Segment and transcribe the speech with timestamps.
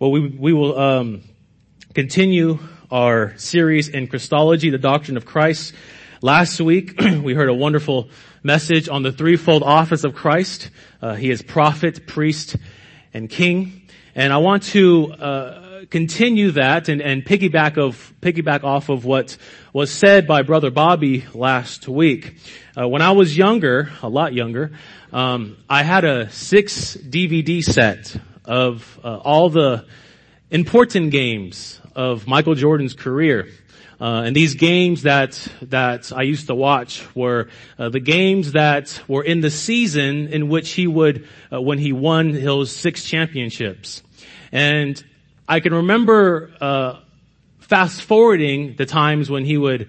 [0.00, 1.22] Well, we, we will um,
[1.92, 5.74] continue our series in Christology, the doctrine of Christ.
[6.22, 8.08] Last week, we heard a wonderful
[8.44, 10.70] message on the threefold office of Christ.
[11.02, 12.54] Uh, he is prophet, priest,
[13.12, 13.88] and king.
[14.14, 19.36] And I want to uh, continue that and, and piggyback of piggyback off of what
[19.72, 22.36] was said by Brother Bobby last week.
[22.80, 24.70] Uh, when I was younger, a lot younger,
[25.12, 28.16] um, I had a six DVD set
[28.48, 29.84] of uh, all the
[30.50, 33.48] important games of Michael Jordan's career.
[34.00, 39.00] Uh, and these games that that I used to watch were uh, the games that
[39.08, 44.02] were in the season in which he would, uh, when he won his six championships,
[44.52, 45.04] and
[45.48, 47.00] I can remember uh,
[47.58, 49.88] fast forwarding the times when he would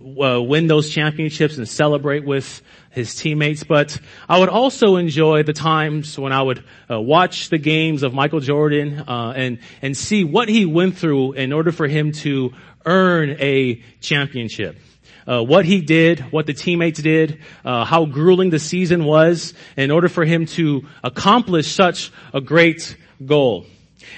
[0.00, 5.52] uh, win those championships and celebrate with his teammates, but I would also enjoy the
[5.52, 10.24] times when I would uh, watch the games of Michael Jordan uh, and and see
[10.24, 12.52] what he went through in order for him to
[12.84, 14.78] earn a championship.
[15.26, 19.90] Uh, what he did, what the teammates did, uh, how grueling the season was in
[19.90, 23.66] order for him to accomplish such a great goal.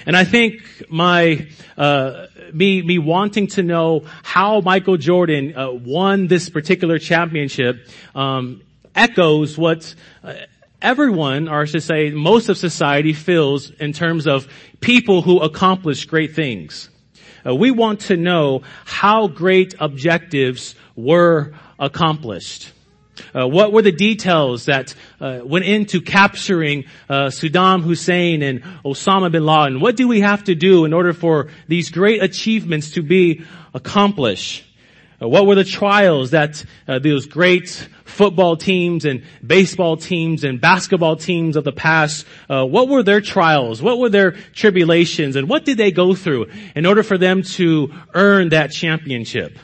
[0.05, 6.27] And I think my uh, me me wanting to know how Michael Jordan uh, won
[6.27, 8.61] this particular championship um,
[8.95, 10.33] echoes what uh,
[10.81, 14.47] everyone, or I should say, most of society feels in terms of
[14.81, 16.89] people who accomplish great things.
[17.45, 22.71] Uh, we want to know how great objectives were accomplished.
[23.35, 29.31] Uh, what were the details that uh, went into capturing uh, Saddam Hussein and Osama
[29.31, 29.79] bin Laden?
[29.79, 34.65] What do we have to do in order for these great achievements to be accomplished?
[35.21, 40.59] Uh, what were the trials that uh, those great football teams and baseball teams and
[40.59, 43.81] basketball teams of the past, uh, what were their trials?
[43.81, 45.35] What were their tribulations?
[45.35, 49.57] And what did they go through in order for them to earn that championship?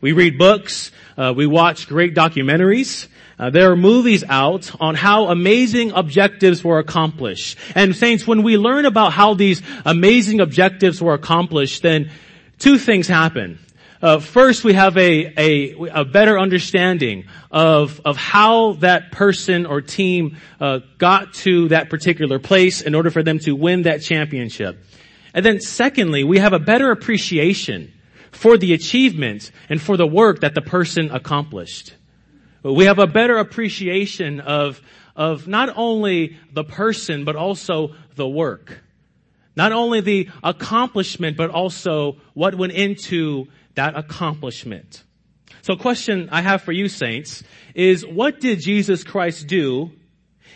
[0.00, 3.08] We read books, uh, we watch great documentaries.
[3.38, 7.58] Uh, there are movies out on how amazing objectives were accomplished.
[7.74, 12.10] And saints, when we learn about how these amazing objectives were accomplished, then
[12.58, 13.58] two things happen.
[14.00, 19.80] Uh, first, we have a, a, a, better understanding of, of how that person or
[19.80, 24.76] team uh, got to that particular place in order for them to win that championship.
[25.34, 27.92] And then secondly, we have a better appreciation
[28.32, 31.94] for the achievement and for the work that the person accomplished.
[32.62, 34.80] We have a better appreciation of,
[35.14, 38.82] of not only the person, but also the work.
[39.54, 45.02] Not only the accomplishment, but also what went into that accomplishment.
[45.62, 47.44] So question I have for you saints
[47.74, 49.92] is what did Jesus Christ do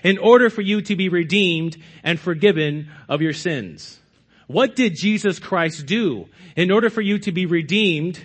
[0.03, 4.01] in order for you to be redeemed and forgiven of your sins?
[4.47, 8.25] What did Jesus Christ do in order for you to be redeemed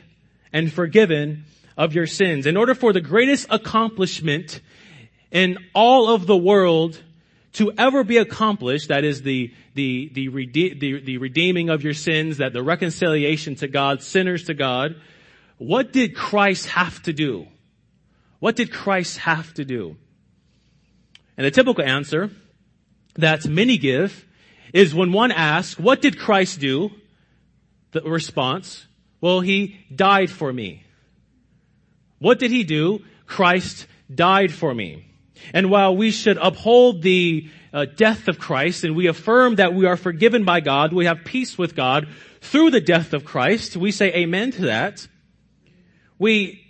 [0.53, 1.45] and forgiven
[1.77, 2.45] of your sins?
[2.45, 4.61] In order for the greatest accomplishment
[5.31, 7.01] in all of the world
[7.53, 11.93] to ever be accomplished, that is the, the, the, rede- the, the redeeming of your
[11.93, 14.95] sins, that the reconciliation to God, sinners to God,
[15.57, 17.47] what did Christ have to do?
[18.39, 19.97] What did Christ have to do?
[21.37, 22.29] And the typical answer
[23.15, 24.25] that many give
[24.73, 26.91] is when one asks, what did Christ do?
[27.91, 28.85] The response,
[29.19, 30.83] well, he died for me.
[32.19, 33.03] What did he do?
[33.25, 35.05] Christ died for me.
[35.53, 39.85] And while we should uphold the uh, death of Christ and we affirm that we
[39.85, 42.07] are forgiven by God, we have peace with God
[42.41, 45.07] through the death of Christ, we say amen to that.
[46.17, 46.61] We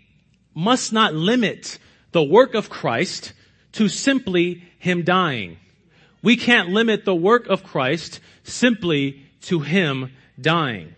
[0.53, 1.79] must not limit
[2.11, 3.33] the work of Christ
[3.73, 5.57] to simply Him dying.
[6.21, 10.95] We can't limit the work of Christ simply to Him dying.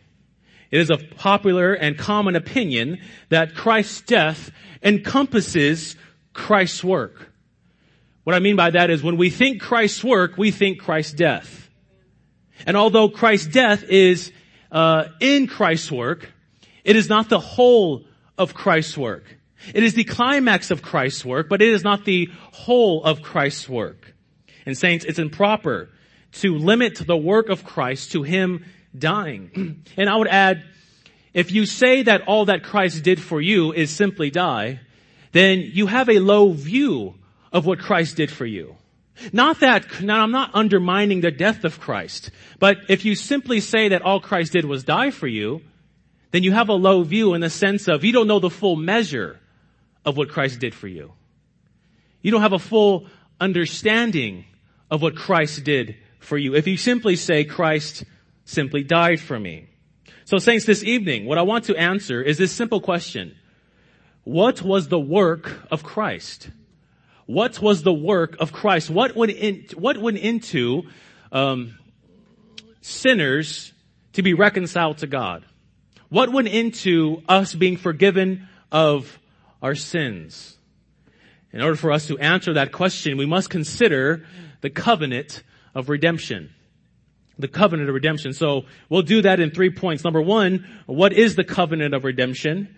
[0.71, 4.51] It is a popular and common opinion that Christ's death
[4.81, 5.95] encompasses
[6.33, 7.29] Christ's work.
[8.23, 11.69] What I mean by that is when we think Christ's work, we think Christ's death.
[12.65, 14.31] And although Christ's death is
[14.71, 16.31] uh, in Christ's work,
[16.83, 18.05] it is not the whole
[18.37, 19.23] of Christ's work.
[19.73, 23.69] It is the climax of Christ's work, but it is not the whole of Christ's
[23.69, 24.12] work.
[24.65, 25.89] And saints, it's improper
[26.33, 28.65] to limit the work of Christ to Him
[28.97, 29.83] dying.
[29.97, 30.63] and I would add,
[31.33, 34.79] if you say that all that Christ did for you is simply die,
[35.31, 37.15] then you have a low view
[37.51, 38.75] of what Christ did for you.
[39.31, 43.89] Not that, now I'm not undermining the death of Christ, but if you simply say
[43.89, 45.61] that all Christ did was die for you,
[46.31, 48.75] then you have a low view in the sense of you don't know the full
[48.75, 49.39] measure
[50.03, 51.13] of what Christ did for you.
[52.21, 53.05] You don't have a full
[53.39, 54.45] understanding
[54.93, 56.53] of what Christ did for you.
[56.53, 58.03] If you simply say Christ
[58.45, 59.65] simply died for me.
[60.23, 63.35] So saints, this evening, what I want to answer is this simple question.
[64.23, 66.51] What was the work of Christ?
[67.25, 68.91] What was the work of Christ?
[68.91, 70.83] What went in, what went into,
[71.31, 71.79] um,
[72.81, 73.73] sinners
[74.11, 75.43] to be reconciled to God?
[76.09, 79.17] What went into us being forgiven of
[79.59, 80.55] our sins?
[81.51, 84.27] In order for us to answer that question, we must consider
[84.63, 85.43] the covenant
[85.75, 86.49] of redemption.
[87.37, 88.31] The covenant of redemption.
[88.31, 90.05] So we'll do that in three points.
[90.05, 92.73] Number one, what is the covenant of redemption?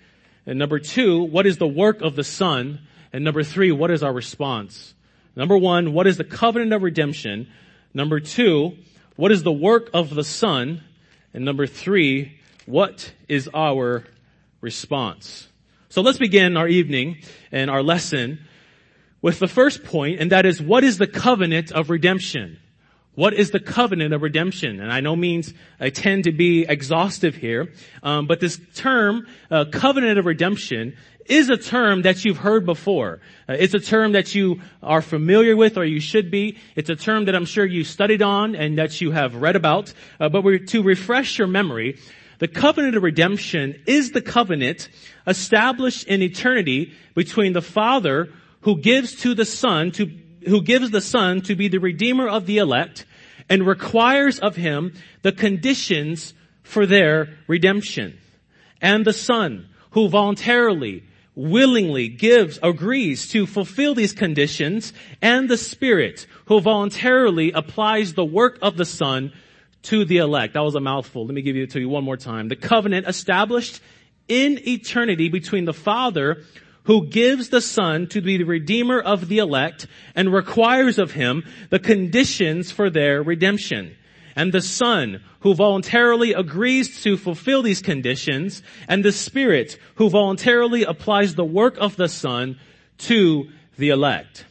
[0.47, 2.79] And number two, what is the work of the Son?
[3.13, 4.95] And number three, what is our response?
[5.35, 7.47] Number one, what is the covenant of redemption?
[7.93, 8.77] Number two,
[9.15, 10.81] what is the work of the Son?
[11.35, 14.05] And number three, what is our
[14.59, 15.49] response?
[15.89, 17.17] So let's begin our evening
[17.51, 18.39] and our lesson
[19.25, 22.59] with the first point, and that is what is the covenant of redemption?
[23.15, 24.79] What is the covenant of redemption?
[24.79, 27.73] And I know means I tend to be exhaustive here,
[28.03, 30.95] um, but this term, uh, covenant of redemption,
[31.25, 33.19] is a term that you've heard before.
[33.49, 36.59] Uh, it's a term that you are familiar with, or you should be.
[36.75, 39.91] It's a term that I'm sure you studied on and that you have read about.
[40.19, 41.97] Uh, but to refresh your memory,
[42.37, 44.87] the covenant of redemption is the covenant
[45.25, 48.29] established in eternity between the Father
[48.65, 50.11] who gives to the Son to
[50.47, 53.05] who gives the Son to be the Redeemer of the elect
[53.47, 56.33] and requires of him the conditions
[56.63, 58.19] for their redemption.
[58.81, 61.03] And the Son, who voluntarily,
[61.35, 68.59] willingly gives, agrees to fulfill these conditions, and the Spirit, who voluntarily applies the work
[68.61, 69.31] of the Son
[69.83, 70.53] to the elect.
[70.53, 71.25] That was a mouthful.
[71.25, 72.49] Let me give it to you one more time.
[72.49, 73.79] The covenant established
[74.27, 76.43] in eternity between the Father
[76.85, 81.43] who gives the Son to be the Redeemer of the elect and requires of him
[81.69, 83.95] the conditions for their redemption.
[84.35, 90.83] And the Son, who voluntarily agrees to fulfill these conditions, and the Spirit, who voluntarily
[90.83, 92.59] applies the work of the Son
[92.99, 94.45] to the elect.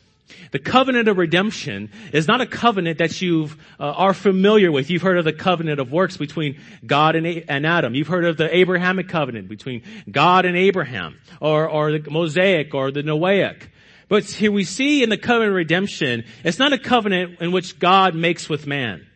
[0.53, 4.88] The covenant of redemption is not a covenant that you uh, are familiar with.
[4.88, 7.94] You've heard of the covenant of works between God and, a- and Adam.
[7.94, 12.91] You've heard of the Abrahamic covenant between God and Abraham, or, or the Mosaic, or
[12.91, 13.69] the Noahic.
[14.09, 17.79] But here we see in the covenant of redemption, it's not a covenant in which
[17.79, 19.06] God makes with man,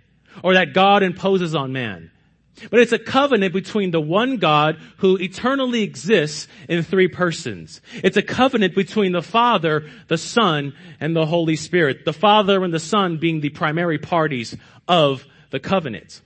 [0.43, 2.11] or that God imposes on man.
[2.71, 7.81] But it's a covenant between the one God who eternally exists in three persons.
[8.03, 12.05] It's a covenant between the Father, the Son, and the Holy Spirit.
[12.05, 14.57] The Father and the Son being the primary parties
[14.87, 16.21] of the covenant.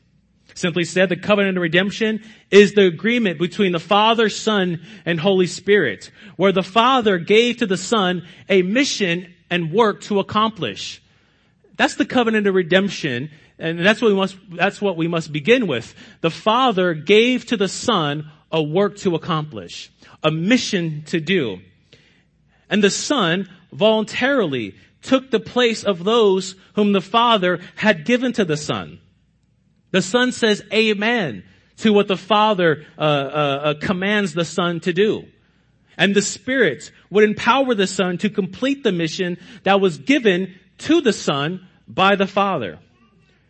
[0.54, 5.46] Simply said, the covenant of redemption is the agreement between the Father, Son, and Holy
[5.46, 11.02] Spirit, where the Father gave to the Son a mission and work to accomplish.
[11.76, 15.66] That's the covenant of redemption and that's what we must, that's what we must begin
[15.66, 15.94] with.
[16.20, 19.90] The Father gave to the Son a work to accomplish,
[20.22, 21.58] a mission to do.
[22.68, 28.44] And the Son voluntarily took the place of those whom the Father had given to
[28.44, 29.00] the Son.
[29.90, 31.44] The Son says amen
[31.78, 35.24] to what the Father uh, uh, uh, commands the Son to do.
[35.98, 41.00] And the Spirit would empower the Son to complete the mission that was given to
[41.00, 42.78] the Son by the Father.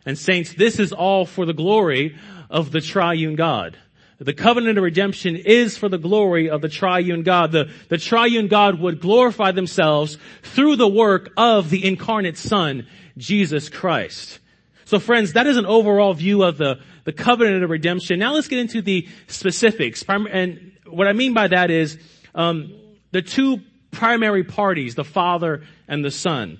[0.05, 2.17] And saints, this is all for the glory
[2.49, 3.77] of the triune God.
[4.19, 7.51] The covenant of redemption is for the glory of the triune God.
[7.51, 13.69] The, the triune God would glorify themselves through the work of the incarnate Son, Jesus
[13.69, 14.39] Christ.
[14.85, 18.19] So friends, that is an overall view of the, the covenant of redemption.
[18.19, 20.03] Now let's get into the specifics.
[20.07, 21.97] And what I mean by that is,
[22.35, 22.73] um,
[23.11, 26.59] the two primary parties, the Father and the Son.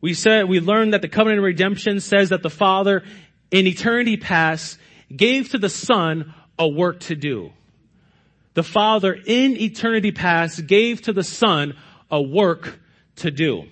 [0.00, 3.02] We said, we learned that the covenant of redemption says that the Father
[3.50, 4.78] in eternity past
[5.14, 7.52] gave to the Son a work to do.
[8.54, 11.76] The Father in eternity past gave to the Son
[12.10, 12.78] a work
[13.16, 13.64] to do.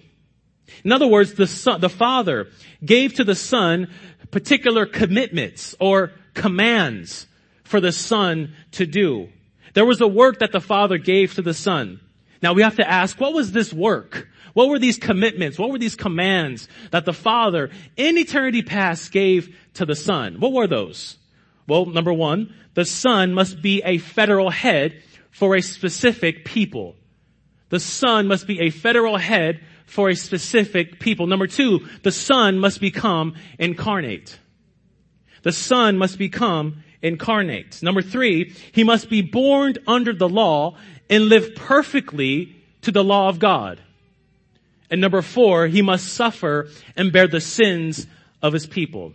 [0.84, 2.48] In other words, the Son, the Father
[2.84, 3.90] gave to the Son
[4.30, 7.26] particular commitments or commands
[7.64, 9.28] for the Son to do.
[9.74, 12.00] There was a work that the Father gave to the Son.
[12.42, 14.28] Now we have to ask, what was this work?
[14.58, 15.56] What were these commitments?
[15.56, 20.40] What were these commands that the Father in eternity past gave to the Son?
[20.40, 21.16] What were those?
[21.68, 25.00] Well, number one, the Son must be a federal head
[25.30, 26.96] for a specific people.
[27.68, 31.28] The Son must be a federal head for a specific people.
[31.28, 34.40] Number two, the Son must become incarnate.
[35.44, 37.80] The Son must become incarnate.
[37.80, 40.76] Number three, he must be born under the law
[41.08, 43.80] and live perfectly to the law of God.
[44.90, 48.06] And number four, he must suffer and bear the sins
[48.42, 49.12] of his people.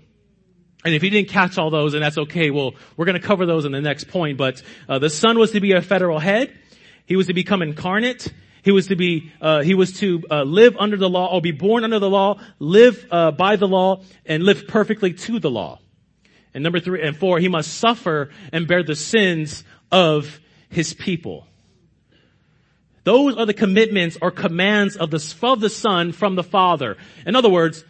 [0.86, 3.46] And if you didn't catch all those, and that's okay, well, we're going to cover
[3.46, 4.38] those in the next point.
[4.38, 6.54] But uh, the Son was to be a federal head.
[7.06, 8.32] He was to become incarnate.
[8.64, 11.52] He was to be, uh, he was to uh, live under the law, or be
[11.52, 15.80] born under the law, live uh, by the law, and live perfectly to the law.
[16.54, 20.40] And number three and four, he must suffer and bear the sins of
[20.70, 21.48] his people.
[23.04, 26.98] Those are the commitments or commands of the, of the Son from the Father.
[27.26, 27.84] In other words,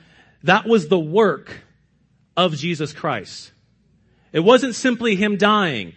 [0.43, 1.61] that was the work
[2.35, 3.51] of Jesus Christ.
[4.31, 5.93] It wasn't simply Him dying.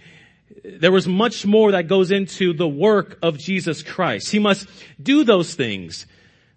[0.64, 4.30] There was much more that goes into the work of Jesus Christ.
[4.30, 4.68] He must
[5.02, 6.06] do those things,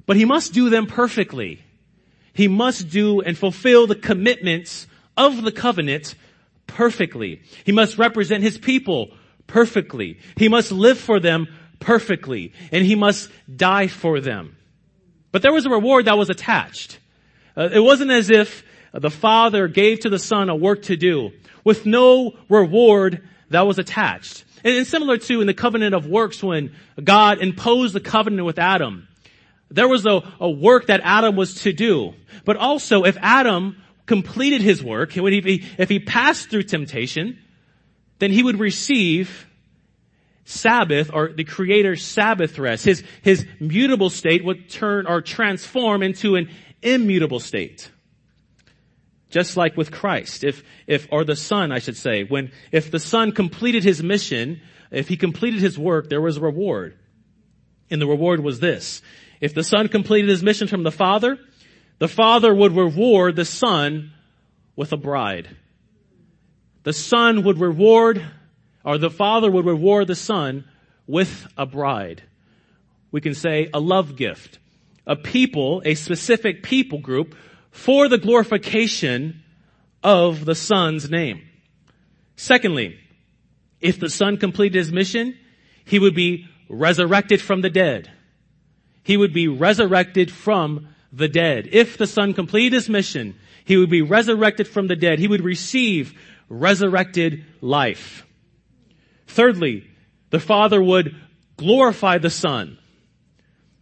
[0.05, 1.63] but He must do them perfectly.
[2.33, 6.15] He must do and fulfill the commitments of the covenant
[6.67, 7.41] perfectly.
[7.65, 9.11] He must represent His people
[9.47, 10.19] perfectly.
[10.35, 11.47] He must live for them
[11.79, 12.53] perfectly.
[12.71, 14.55] And He must die for them.
[15.31, 16.99] But there was a reward that was attached.
[17.55, 21.31] Uh, it wasn't as if the Father gave to the Son a work to do
[21.63, 24.43] with no reward that was attached.
[24.63, 29.07] And, similar to in the covenant of works when God imposed the covenant with Adam,
[29.69, 32.13] there was a, a work that Adam was to do.
[32.45, 37.37] But also if Adam completed his work, if he, if he passed through temptation,
[38.17, 39.47] then he would receive
[40.49, 42.83] Sabbath or the Creator's Sabbath rest.
[42.83, 46.49] His, his mutable state would turn or transform into an
[46.81, 47.91] immutable state.
[49.29, 52.99] Just like with Christ, if, if, or the Son, I should say, when, if the
[52.99, 56.97] Son completed his mission, if he completed his work, there was a reward.
[57.91, 59.03] And the reward was this.
[59.39, 61.37] If the Son completed his mission from the Father,
[61.99, 64.13] the Father would reward the Son
[64.75, 65.55] with a bride.
[66.81, 68.25] The Son would reward,
[68.89, 70.65] or the Father would reward the Son
[71.05, 72.23] with a bride.
[73.11, 74.57] We can say a love gift.
[75.05, 77.35] A people, a specific people group
[77.69, 79.43] for the glorification
[80.01, 81.47] of the Son's name.
[82.35, 82.97] Secondly,
[83.79, 85.37] if the Son completed his mission,
[85.85, 88.09] he would be resurrected from the dead.
[89.03, 91.69] He would be resurrected from the dead.
[91.71, 95.19] If the Son completed his mission, he would be resurrected from the dead.
[95.19, 96.19] He would receive
[96.49, 98.25] resurrected life.
[99.29, 99.87] Thirdly,
[100.31, 101.15] the Father would
[101.55, 102.77] glorify the Son.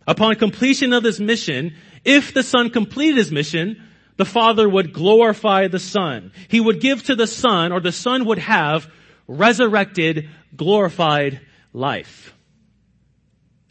[0.05, 1.73] Upon completion of this mission,
[2.03, 3.81] if the Son completed his mission,
[4.17, 6.31] the Father would glorify the Son.
[6.49, 8.91] He would give to the Son, or the Son would have
[9.27, 11.39] resurrected, glorified
[11.71, 12.33] life.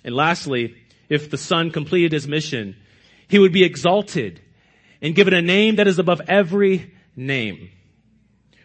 [0.03, 0.77] And lastly,
[1.09, 2.77] if the Son completed his mission,
[3.29, 4.41] he would be exalted
[5.03, 7.71] and given a name that is above every name.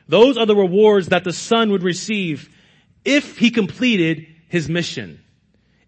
[0.07, 2.49] Those are the rewards that the Son would receive
[3.03, 5.19] if he completed his mission.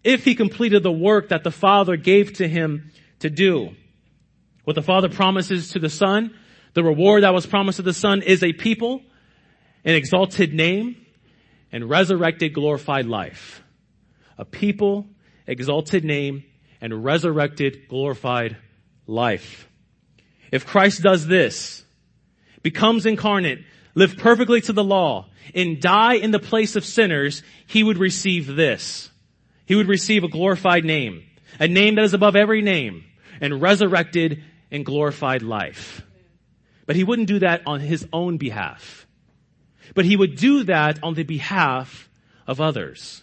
[0.02, 2.90] If he completed the work that the Father gave to him
[3.20, 3.74] to do.
[4.64, 6.34] What the Father promises to the Son,
[6.74, 9.02] the reward that was promised to the Son is a people,
[9.84, 10.96] an exalted name,
[11.70, 13.62] and resurrected glorified life.
[14.38, 15.06] A people,
[15.46, 16.44] exalted name,
[16.80, 18.56] and resurrected glorified
[19.06, 19.68] life.
[20.50, 21.84] If Christ does this,
[22.62, 27.82] becomes incarnate, live perfectly to the law, and die in the place of sinners, he
[27.82, 29.10] would receive this.
[29.66, 31.24] He would receive a glorified name,
[31.58, 33.04] a name that is above every name,
[33.40, 36.02] and resurrected and glorified life.
[36.86, 39.06] But he wouldn't do that on his own behalf.
[39.94, 42.08] But he would do that on the behalf
[42.46, 43.22] of others.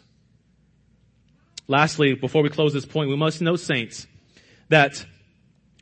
[1.67, 4.07] Lastly, before we close this point, we must know, saints,
[4.69, 5.05] that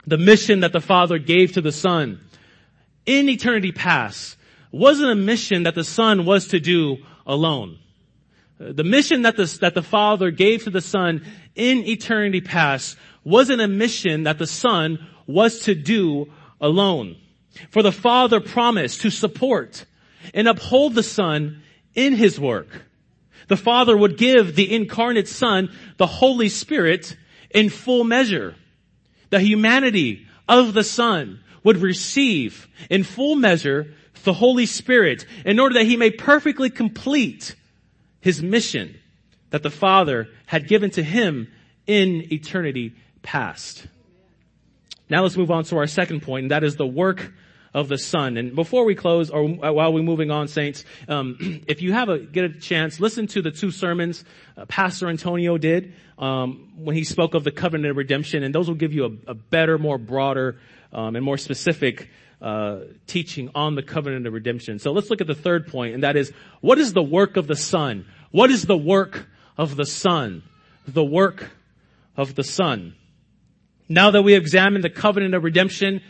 [0.06, 2.20] the mission that the Father gave to the Son
[3.06, 4.38] in eternity past
[4.72, 7.80] wasn't a mission that the Son was to do alone.
[8.60, 12.98] Uh, the mission that the, that the Father gave to the Son in eternity past
[13.24, 17.16] wasn't a mission that the Son was to do alone.
[17.72, 19.86] For the Father promised to support
[20.34, 21.64] and uphold the Son
[21.96, 22.86] in His work.
[23.48, 27.18] The Father would give the incarnate Son the Holy Spirit
[27.50, 28.56] in full measure.
[29.32, 35.76] The humanity of the Son would receive in full measure the Holy Spirit in order
[35.76, 37.56] that He may perfectly complete
[38.22, 38.98] His mission
[39.50, 41.52] that the Father had given to Him
[41.88, 43.88] in eternity past.
[45.10, 47.34] Now let's move on to our second point, and that is the work
[47.74, 48.38] of the Son.
[48.38, 52.20] And before we close, or while we're moving on, saints, um, if you have a
[52.20, 54.24] get a chance, listen to the two sermons
[54.58, 58.68] uh, Pastor Antonio did um, when he spoke of the covenant of redemption, and those
[58.68, 60.60] will give you a, a better, more broader,
[60.92, 62.10] um, and more specific
[62.42, 64.80] uh, teaching on the covenant of redemption.
[64.80, 66.32] So let's look at the third point, and that is
[66.62, 68.06] what is the work of the Son?
[68.32, 69.28] What is the work
[69.58, 70.44] of the Son?
[70.88, 71.50] The work
[72.16, 72.96] of the Son.
[73.88, 76.02] Now that we have examined the covenant of redemption,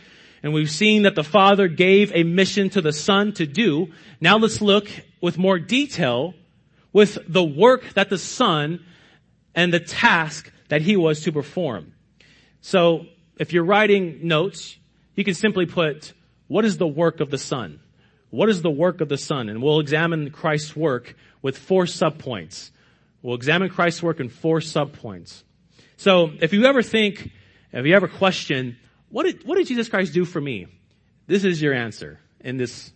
[0.42, 3.88] and we've seen that the Father gave a mission to the Son to do.
[4.20, 4.88] Now let's look
[5.20, 6.34] with more detail
[6.92, 8.84] with the work that the Son
[9.54, 11.92] and the task that he was to perform.
[12.60, 13.06] So
[13.38, 14.76] if you're writing notes,
[15.14, 16.12] you can simply put,
[16.50, 17.78] what is the work of the Son?
[18.30, 19.48] What is the work of the Son?
[19.48, 22.72] And we'll examine Christ's work with four subpoints.
[23.22, 25.44] We'll examine Christ's work in four subpoints.
[25.96, 27.30] So if you ever think,
[27.72, 28.78] if you ever question,
[29.10, 30.66] what did, what did Jesus Christ do for me?
[31.28, 32.92] This is your answer in this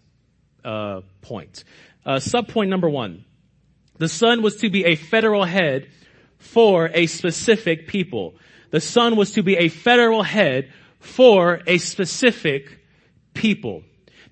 [0.64, 1.62] uh, point.
[2.04, 3.24] Uh, subpoint number one.
[3.98, 5.86] The Son was to be a federal head
[6.38, 8.34] for a specific people.
[8.70, 12.80] The Son was to be a federal head for a specific
[13.34, 13.82] people.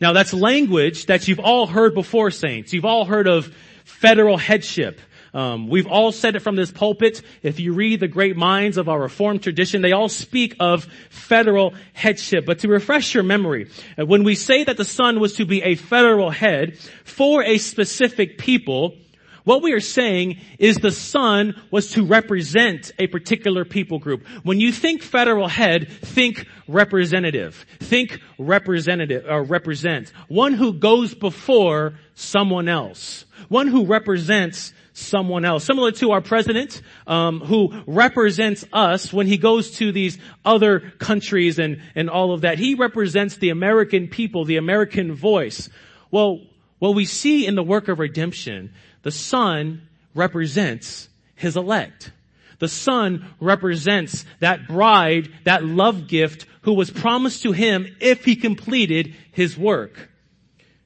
[0.00, 2.72] Now that's language that you've all heard before, saints.
[2.72, 3.54] You've all heard of
[3.84, 5.00] federal headship.
[5.34, 7.22] Um, we've all said it from this pulpit.
[7.42, 11.74] If you read the great minds of our Reformed tradition, they all speak of federal
[11.94, 12.44] headship.
[12.44, 15.62] But to refresh your memory, uh, when we say that the Son was to be
[15.62, 18.96] a federal head for a specific people,
[19.44, 24.26] what we are saying is the son was to represent a particular people group.
[24.44, 27.66] When you think federal head, think representative.
[27.80, 30.12] Think representative, or represent.
[30.28, 33.24] One who goes before someone else.
[33.48, 35.64] One who represents someone else.
[35.64, 41.58] Similar to our president, um, who represents us when he goes to these other countries
[41.58, 42.58] and, and all of that.
[42.58, 45.68] He represents the American people, the American voice.
[46.10, 46.40] Well,
[46.78, 48.72] what we see in the work of redemption
[49.02, 52.12] the Son represents His elect.
[52.58, 58.36] The Son represents that bride, that love gift who was promised to Him if He
[58.36, 60.08] completed His work.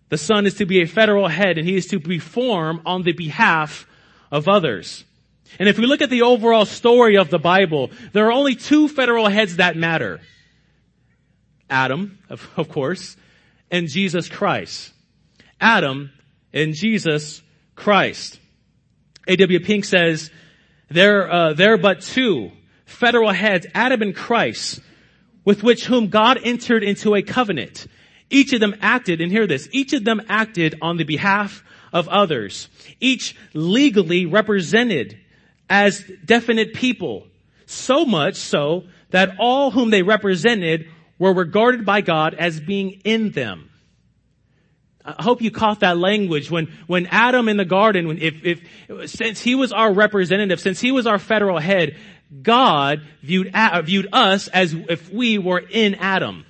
[0.08, 3.12] The Son is to be a federal head and He is to perform on the
[3.12, 3.86] behalf
[4.30, 5.04] of others.
[5.58, 8.88] And if we look at the overall story of the Bible, there are only two
[8.88, 10.20] federal heads that matter.
[11.68, 13.16] Adam, of, of course,
[13.70, 14.92] and Jesus Christ.
[15.60, 16.10] Adam
[16.52, 17.42] and Jesus
[17.76, 18.40] Christ.
[19.28, 19.60] A.W.
[19.60, 20.30] Pink says,
[20.88, 22.50] there, uh, there are but two
[22.84, 24.80] federal heads, Adam and Christ,
[25.44, 27.86] with which whom God entered into a covenant.
[28.30, 31.62] Each of them acted, and hear this, each of them acted on the behalf
[31.92, 32.68] of others.
[33.00, 35.18] Each legally represented
[35.68, 37.26] as definite people.
[37.66, 43.30] So much so that all whom they represented were regarded by God as being in
[43.30, 43.65] them.
[45.06, 49.10] I hope you caught that language when, when Adam in the garden, when if, if,
[49.10, 51.96] since he was our representative, since he was our federal head,
[52.42, 56.44] God viewed, viewed us as if we were in Adam.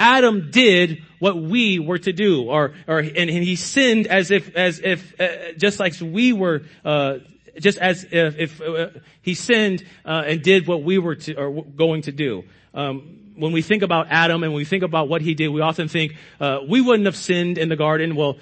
[0.00, 4.56] Adam did what we were to do, or, or, and, and he sinned as if,
[4.56, 7.18] as if, uh, just like we were, uh,
[7.60, 8.88] just as if, if uh,
[9.22, 12.44] he sinned uh, and did what we were to, or going to do.
[12.72, 15.88] Um, when we think about Adam and we think about what he did, we often
[15.88, 18.14] think uh, we wouldn't have sinned in the garden.
[18.14, 18.38] Well,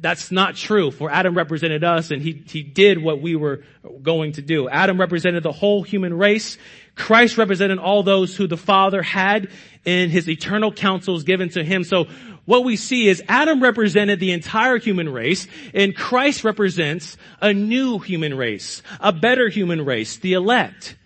[0.00, 0.90] that's not true.
[0.90, 3.62] For Adam represented us, and he he did what we were
[4.02, 4.68] going to do.
[4.68, 6.58] Adam represented the whole human race.
[6.94, 9.48] Christ represented all those who the Father had
[9.84, 11.84] in His eternal counsels given to Him.
[11.84, 12.06] So
[12.44, 17.98] what we see is Adam represented the entire human race, and Christ represents a new
[17.98, 20.96] human race, a better human race, the elect,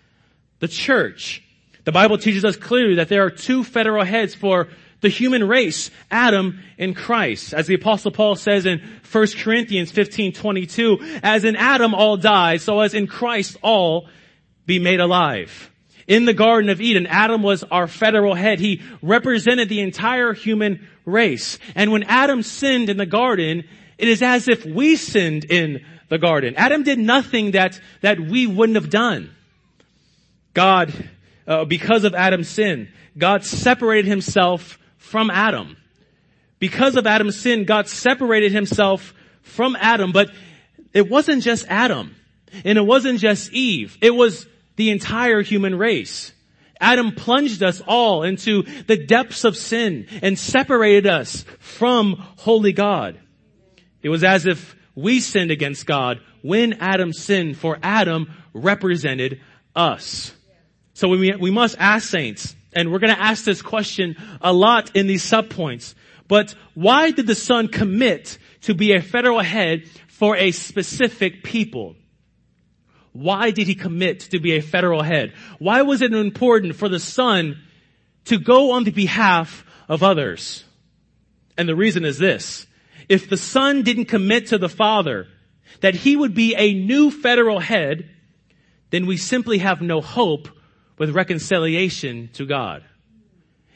[0.59, 1.43] the church.
[1.87, 4.67] The Bible teaches us clearly that there are two federal heads for
[4.99, 7.53] the human race, Adam and Christ.
[7.53, 12.57] As the apostle Paul says in 1 Corinthians 15, 22, as in Adam all die,
[12.57, 14.09] so as in Christ all
[14.65, 15.71] be made alive.
[16.07, 18.59] In the Garden of Eden, Adam was our federal head.
[18.59, 21.57] He represented the entire human race.
[21.73, 23.63] And when Adam sinned in the garden,
[23.97, 26.55] it is as if we sinned in the garden.
[26.57, 29.33] Adam did nothing that, that we wouldn't have done.
[30.53, 30.91] God
[31.47, 35.77] uh, because of Adam's sin, God separated himself from Adam.
[36.59, 40.31] Because of Adam's sin, God separated himself from Adam, but
[40.93, 42.15] it wasn't just Adam.
[42.63, 43.97] And it wasn't just Eve.
[44.01, 46.31] It was the entire human race.
[46.79, 53.19] Adam plunged us all into the depths of sin and separated us from holy God.
[54.01, 59.41] It was as if we sinned against God when Adam sinned, for Adam represented
[59.75, 60.33] us.
[60.97, 64.95] So we, we must ask saints, and we're going to ask this question a lot
[64.95, 65.93] in these subpoints.
[66.27, 71.95] But why did the son commit to be a federal head for a specific people?
[73.11, 75.33] Why did he commit to be a federal head?
[75.59, 77.59] Why was it important for the son
[78.25, 80.63] to go on the behalf of others?
[81.59, 82.65] And the reason is this.
[83.07, 85.27] If the son didn't commit to the father
[85.81, 88.09] that he would be a new federal head,
[88.89, 90.56] then we simply have no hope
[90.97, 92.83] with reconciliation to God.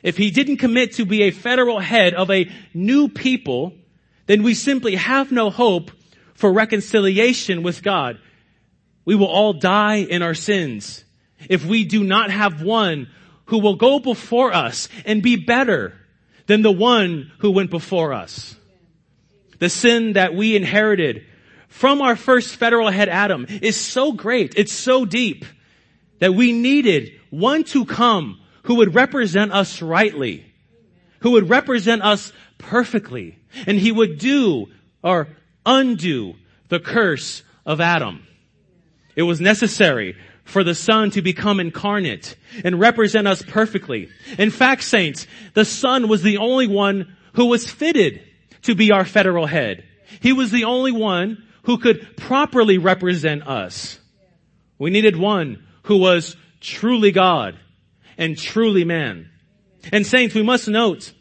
[0.03, 3.73] if he didn't commit to be a federal head of a new people,
[4.25, 5.91] then we simply have no hope
[6.33, 8.17] for reconciliation with God.
[9.05, 11.03] We will all die in our sins
[11.49, 13.09] if we do not have one
[13.45, 15.93] who will go before us and be better
[16.47, 18.55] than the one who went before us.
[19.59, 21.25] The sin that we inherited
[21.67, 25.45] from our first federal head Adam is so great, it's so deep,
[26.21, 30.45] that we needed one to come who would represent us rightly,
[31.19, 34.67] who would represent us perfectly, and he would do
[35.03, 35.27] or
[35.65, 36.35] undo
[36.69, 38.25] the curse of Adam.
[39.15, 44.09] It was necessary for the Son to become incarnate and represent us perfectly.
[44.37, 48.21] In fact, saints, the Son was the only one who was fitted
[48.63, 49.83] to be our federal head.
[50.19, 53.99] He was the only one who could properly represent us.
[54.77, 57.57] We needed one who was truly God
[58.17, 59.29] and truly man.
[59.91, 61.13] And saints, we must note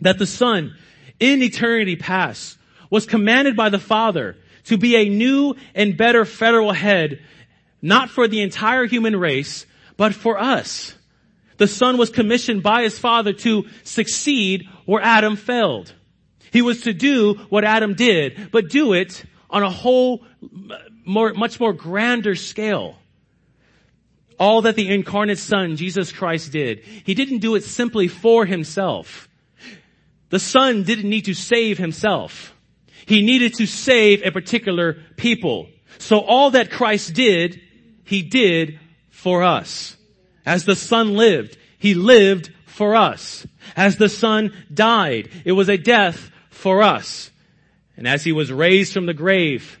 [0.00, 0.76] that the Son
[1.18, 2.58] in eternity past
[2.90, 7.20] was commanded by the Father to be a new and better federal head,
[7.80, 10.94] not for the entire human race, but for us.
[11.56, 15.92] The Son was commissioned by his Father to succeed where Adam failed.
[16.52, 20.24] He was to do what Adam did, but do it on a whole,
[21.04, 22.96] more, much more grander scale
[24.38, 26.80] all that the incarnate son, Jesus Christ did.
[26.80, 29.28] He didn't do it simply for himself.
[30.30, 32.54] The son didn't need to save himself.
[33.06, 35.68] He needed to save a particular people.
[35.98, 37.60] So all that Christ did,
[38.04, 38.78] he did
[39.10, 39.96] for us.
[40.44, 43.46] As the son lived, he lived for us.
[43.76, 47.30] As the son died, it was a death for us.
[47.96, 49.78] And as he was raised from the grave,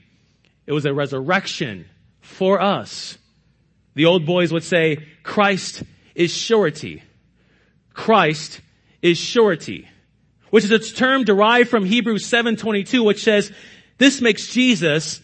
[0.66, 1.86] it was a resurrection
[2.20, 3.17] for us.
[3.98, 5.82] The old boys would say, Christ
[6.14, 7.02] is surety.
[7.92, 8.60] Christ
[9.02, 9.88] is surety.
[10.50, 13.50] Which is a term derived from Hebrews 7.22, which says,
[13.98, 15.20] this makes Jesus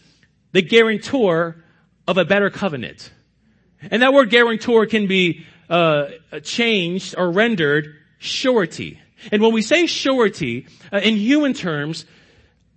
[0.51, 1.63] the guarantor
[2.05, 3.13] of a better covenant.
[3.79, 6.07] And that word guarantor can be uh,
[6.43, 8.99] changed or rendered surety.
[9.31, 12.05] And when we say surety, uh, in human terms,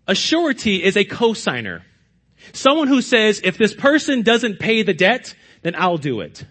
[0.06, 1.82] a surety is a cosigner.
[2.52, 6.44] Someone who says, if this person doesn't pay the debt, then I'll do it.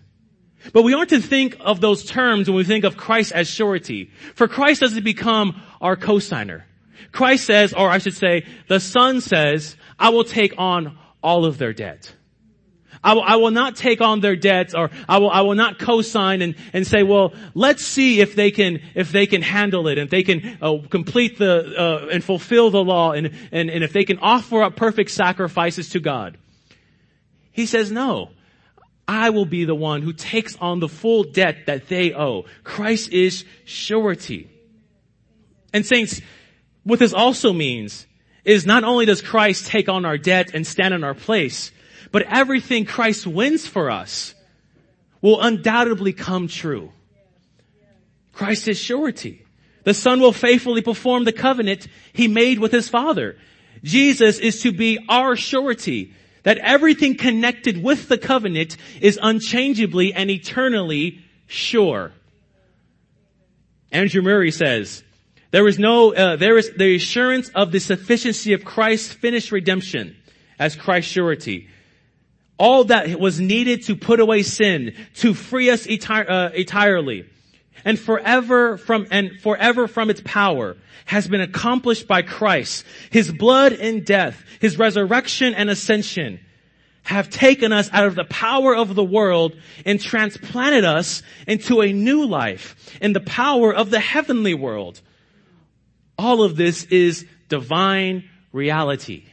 [0.74, 4.12] But we aren't to think of those terms when we think of Christ as surety.
[4.36, 6.64] For Christ doesn't become our cosigner.
[7.12, 11.58] Christ says, or I should say, the Son says, I will take on all of
[11.58, 12.14] their debt.
[13.04, 15.80] I will, I will not take on their debts or I will, I will not
[15.80, 19.98] co-sign and, and say, well, let's see if they can, if they can handle it
[19.98, 23.84] and if they can uh, complete the, uh, and fulfill the law and, and, and
[23.84, 26.38] if they can offer up perfect sacrifices to God.
[27.52, 28.32] He says, no.
[29.08, 32.46] I will be the one who takes on the full debt that they owe.
[32.64, 34.50] Christ is surety.
[35.74, 36.22] And saints,
[36.84, 38.06] what this also means
[38.44, 41.72] is not only does Christ take on our debt and stand in our place,
[42.12, 44.34] but everything Christ wins for us
[45.22, 46.92] will undoubtedly come true.
[48.34, 49.46] Christ is surety.
[49.84, 53.38] The Son will faithfully perform the covenant He made with His Father.
[53.84, 56.14] Jesus is to be our surety
[56.48, 62.14] that everything connected with the covenant is unchangeably and eternally sure.
[63.92, 65.04] Andrew Murray says,
[65.52, 70.16] there is no, uh, there is the assurance of the sufficiency of Christ's finished redemption
[70.58, 71.68] as Christ's surety.
[72.58, 77.26] All that was needed to put away sin, to free us enti- uh, entirely,
[77.86, 82.86] and forever from, and forever from its power has been accomplished by Christ.
[83.10, 86.40] His blood and death, His resurrection and ascension
[87.04, 91.94] have taken us out of the power of the world and transplanted us into a
[91.94, 95.02] new life in the power of the heavenly world.
[96.18, 99.24] All of this is divine reality.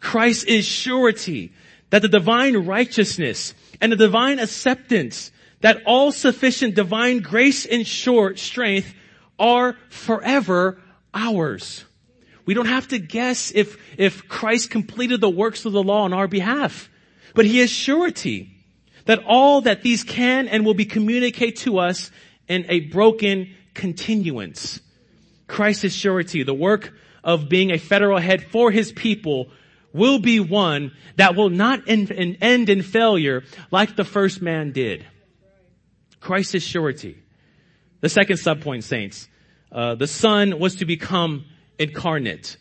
[0.00, 1.52] Christ is surety
[1.90, 5.30] that the divine righteousness and the divine acceptance
[5.62, 8.94] that all sufficient divine grace and short strength
[9.38, 10.80] are forever
[11.14, 11.84] ours.
[12.44, 16.12] We don't have to guess if, if Christ completed the works of the law on
[16.12, 16.90] our behalf.
[17.34, 18.50] But he is surety
[19.06, 22.10] that all that these can and will be communicated to us
[22.48, 24.80] in a broken continuance.
[25.46, 26.42] Christ is surety.
[26.42, 26.92] The work
[27.24, 29.50] of being a federal head for his people
[29.92, 35.06] will be one that will not end in failure like the first man did.
[36.22, 37.20] Christ is surety.
[38.00, 39.28] The second subpoint, saints.
[39.72, 41.44] Uh, the Son was to become
[41.80, 42.56] incarnate.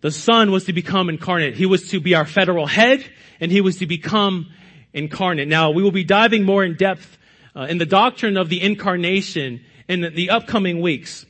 [0.00, 1.56] The Son was to become incarnate.
[1.56, 3.04] He was to be our federal head
[3.40, 4.48] and He was to become
[4.92, 5.48] incarnate.
[5.48, 7.18] Now we will be diving more in depth
[7.56, 11.26] uh, in the doctrine of the incarnation in the upcoming weeks.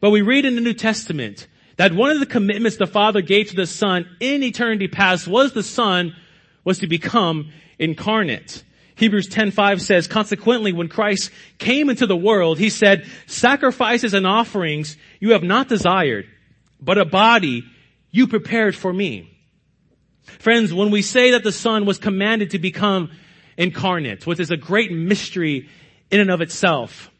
[0.00, 3.48] But we read in the New Testament that one of the commitments the Father gave
[3.48, 6.14] to the Son in eternity past was the Son
[6.64, 8.62] was to become incarnate.
[8.98, 14.96] Hebrews 10:5 says, consequently, when Christ came into the world, he said, sacrifices and offerings
[15.20, 16.26] you have not desired,
[16.80, 17.64] but a body
[18.10, 19.30] you prepared for me.
[20.24, 23.10] Friends, when we say that the Son was commanded to become
[23.56, 25.68] incarnate, which is a great mystery
[26.10, 27.10] in and of itself.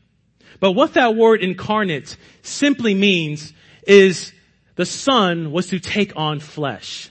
[0.59, 3.53] But what that word incarnate simply means
[3.87, 4.33] is
[4.75, 7.09] the Son was to take on flesh.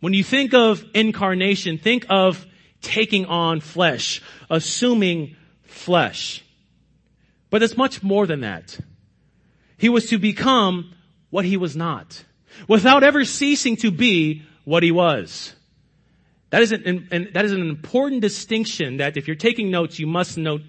[0.00, 2.46] When you think of incarnation, think of
[2.80, 6.44] taking on flesh, assuming flesh.
[7.50, 8.78] But it's much more than that.
[9.76, 10.94] He was to become
[11.30, 12.24] what he was not,
[12.68, 15.54] without ever ceasing to be what he was.
[16.50, 20.06] That is an, and that is an important distinction that if you're taking notes, you
[20.06, 20.62] must note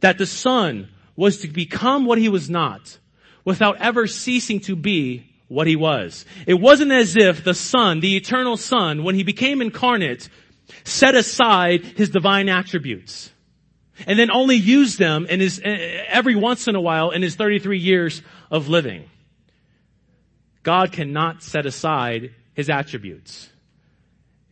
[0.00, 2.98] that the Son was to become what he was not,
[3.44, 6.26] without ever ceasing to be what he was.
[6.46, 10.28] It wasn't as if the Son, the eternal Son, when he became incarnate,
[10.84, 13.30] set aside his divine attributes
[14.06, 17.22] and then only used them in his, eh, eh, every once in a while in
[17.22, 19.04] his 33 years of living.
[20.62, 23.48] God cannot set aside his attributes.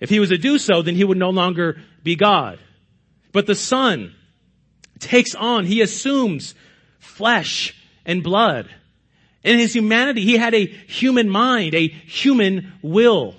[0.00, 2.59] If he was to do so, then he would no longer be God.
[3.33, 4.14] But the Son
[4.98, 6.55] takes on, he assumes
[6.98, 7.74] flesh
[8.07, 8.68] and blood.
[9.42, 13.35] In his humanity, he had a human mind, a human will.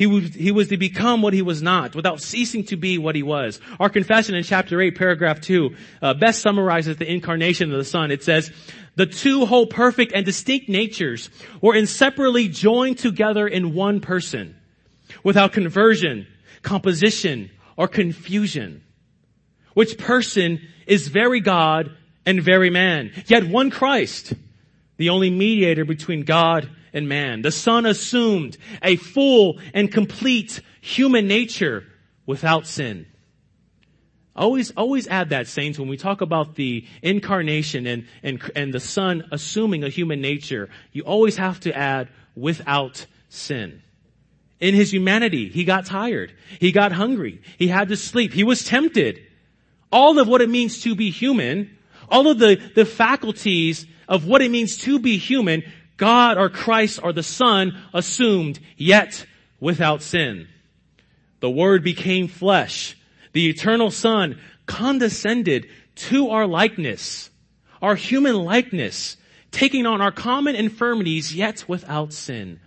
[0.00, 3.14] He was, he was to become what he was not without ceasing to be what
[3.14, 3.60] he was.
[3.78, 8.10] Our confession in chapter 8, paragraph 2, uh, best summarizes the incarnation of the Son.
[8.10, 8.50] It says,
[8.94, 11.28] the two whole perfect and distinct natures
[11.60, 14.56] were inseparably joined together in one person
[15.22, 16.26] without conversion,
[16.62, 18.82] composition, or confusion.
[19.74, 24.32] Which person is very God and very man, yet one Christ,
[24.96, 27.42] the only mediator between God and man.
[27.42, 31.84] The Son assumed a full and complete human nature
[32.26, 33.06] without sin.
[34.36, 38.80] Always, always add that, saints, when we talk about the incarnation and, and, and the
[38.80, 43.82] Son assuming a human nature, you always have to add without sin.
[44.60, 46.32] In his humanity, he got tired.
[46.58, 47.42] He got hungry.
[47.58, 48.32] He had to sleep.
[48.32, 49.20] He was tempted.
[49.90, 51.76] All of what it means to be human,
[52.08, 55.64] all of the, the faculties of what it means to be human
[56.00, 59.26] God or Christ or the Son assumed, yet
[59.60, 60.48] without sin.
[61.40, 62.96] The Word became flesh.
[63.32, 67.28] The eternal Son condescended to our likeness,
[67.82, 69.18] our human likeness,
[69.50, 72.60] taking on our common infirmities, yet without sin.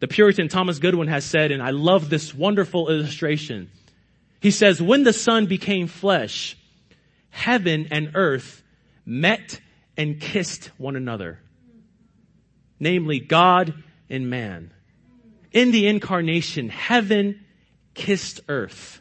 [0.00, 3.70] The Puritan Thomas Goodwin has said, and I love this wonderful illustration.
[4.40, 6.58] He says, when the Son became flesh,
[7.30, 8.62] heaven and earth
[9.06, 9.62] met
[9.96, 11.38] and kissed one another
[12.80, 13.74] namely God
[14.08, 14.72] and man.
[15.52, 17.44] In the incarnation, heaven
[17.94, 19.00] kissed earth.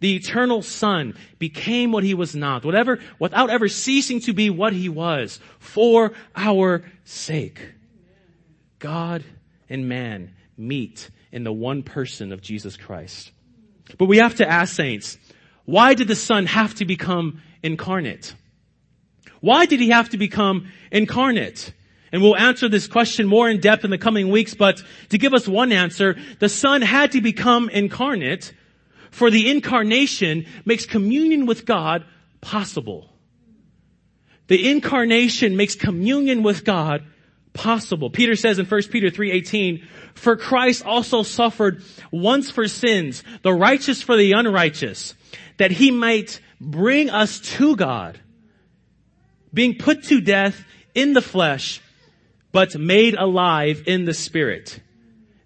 [0.00, 4.72] The eternal son became what he was not, whatever, without ever ceasing to be what
[4.72, 7.72] he was for our sake.
[8.78, 9.24] God
[9.68, 13.32] and man meet in the one person of Jesus Christ.
[13.98, 15.18] But we have to ask saints,
[15.64, 18.34] why did the son have to become incarnate?
[19.40, 21.72] Why did he have to become incarnate?
[22.12, 25.34] And we'll answer this question more in depth in the coming weeks, but to give
[25.34, 28.52] us one answer, the Son had to become incarnate
[29.10, 32.04] for the incarnation makes communion with God
[32.40, 33.12] possible.
[34.48, 37.04] The incarnation makes communion with God
[37.52, 38.10] possible.
[38.10, 39.82] Peter says in 1 Peter 3:18,
[40.14, 45.14] "For Christ also suffered once for sins, the righteous for the unrighteous,
[45.56, 48.20] that he might bring us to God,
[49.52, 51.80] being put to death in the flesh,
[52.58, 54.80] but made alive in the spirit.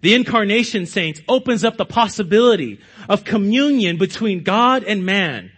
[0.01, 5.51] The incarnation saints opens up the possibility of communion between God and man,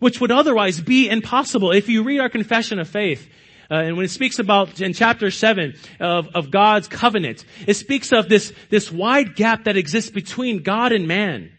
[0.00, 1.70] which would otherwise be impossible.
[1.70, 3.28] If you read our confession of faith,
[3.70, 8.12] uh, and when it speaks about in chapter 7 of, of God's covenant, it speaks
[8.12, 11.52] of this, this wide gap that exists between God and man.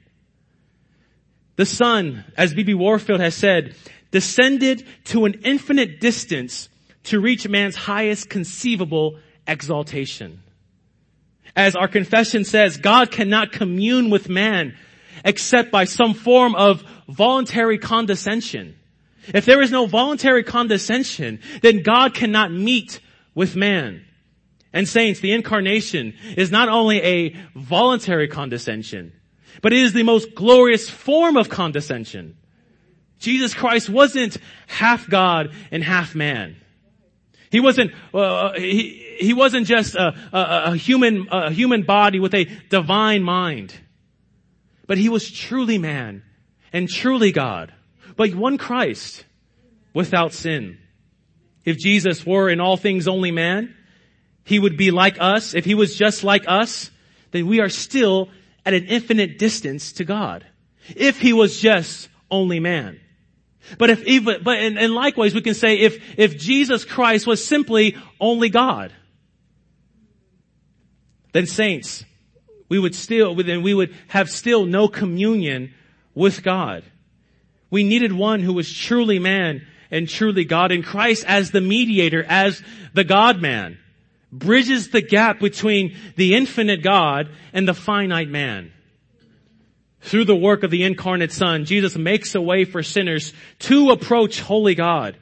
[1.56, 2.74] The Son, as B.B.
[2.74, 3.74] Warfield has said,
[4.12, 6.68] descended to an infinite distance
[7.06, 10.42] to reach man's highest conceivable exaltation.
[11.56, 14.76] As our confession says, God cannot commune with man
[15.24, 18.76] except by some form of voluntary condescension.
[19.28, 23.00] If there is no voluntary condescension, then God cannot meet
[23.36, 24.04] with man.
[24.74, 29.14] And saints, the incarnation is not only a voluntary condescension,
[29.62, 32.36] but it is the most glorious form of condescension.
[33.20, 34.38] Jesus Christ wasn't
[34.68, 36.58] half God and half man.
[37.54, 42.34] He wasn't, uh, he, he wasn't just a, a, a human, a human body with
[42.34, 43.76] a divine mind.
[44.88, 46.24] But he was truly man
[46.74, 47.72] and truly God.
[48.16, 49.24] But one Christ
[49.94, 50.80] without sin.
[51.64, 53.76] If Jesus were in all things only man,
[54.46, 55.54] he would be like us.
[55.54, 56.90] If he was just like us,
[57.30, 58.30] then we are still
[58.66, 60.44] at an infinite distance to God.
[60.96, 63.00] If he was just only man.
[63.78, 67.46] But if even, but and, and likewise we can say if, if Jesus Christ was
[67.46, 68.92] simply only God,
[71.34, 72.06] then saints,
[72.70, 75.74] we would still, then we would have still no communion
[76.14, 76.84] with God.
[77.70, 82.24] We needed one who was truly man and truly God in Christ as the mediator,
[82.24, 82.62] as
[82.94, 83.80] the God man,
[84.32, 88.72] bridges the gap between the infinite God and the finite man.
[90.04, 94.42] Through the work of the incarnate Son, Jesus makes a way for sinners to approach
[94.42, 95.18] holy God.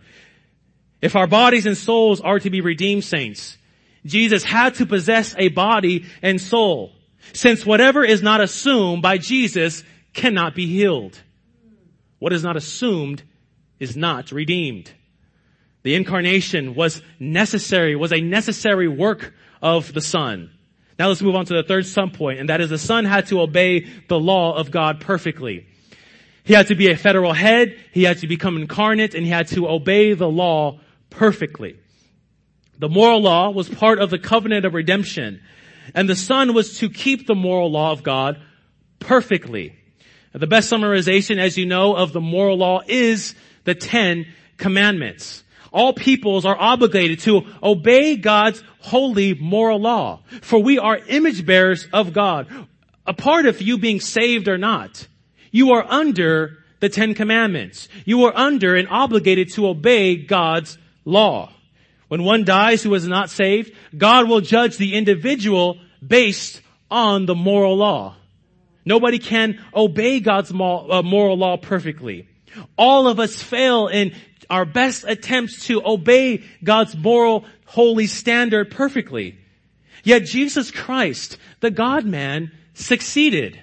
[1.01, 3.57] If our bodies and souls are to be redeemed saints,
[4.05, 6.93] Jesus had to possess a body and soul,
[7.31, 11.15] since whatever is not assumed by Jesus cannot be healed.
[12.17, 13.21] What is not assumed
[13.79, 14.91] is not redeemed.
[15.83, 20.51] The incarnation was necessary, was a necessary work of the Son.
[20.99, 23.27] Now let's move on to the third sum point, and that is the Son had
[23.27, 25.65] to obey the law of God perfectly.
[26.43, 29.47] He had to be a federal head, he had to become incarnate, and he had
[29.49, 31.77] to obey the law perfectly.
[32.79, 35.41] The moral law was part of the covenant of redemption,
[35.93, 38.41] and the Son was to keep the moral law of God
[38.99, 39.75] perfectly.
[40.33, 44.25] The best summarization, as you know, of the moral law is the Ten
[44.57, 45.43] Commandments.
[45.71, 50.21] All peoples are obligated to obey God's holy moral law.
[50.41, 52.47] For we are image bearers of God.
[53.07, 55.07] A part of you being saved or not,
[55.49, 57.87] you are under the Ten Commandments.
[58.05, 61.51] You are under and obligated to obey God's law.
[62.09, 67.35] When one dies who is not saved, God will judge the individual based on the
[67.35, 68.15] moral law.
[68.83, 72.27] Nobody can obey God's uh, moral law perfectly.
[72.77, 74.13] All of us fail in
[74.51, 79.37] our best attempts to obey God's moral, holy standard perfectly.
[80.03, 83.59] Yet Jesus Christ, the God-man, succeeded.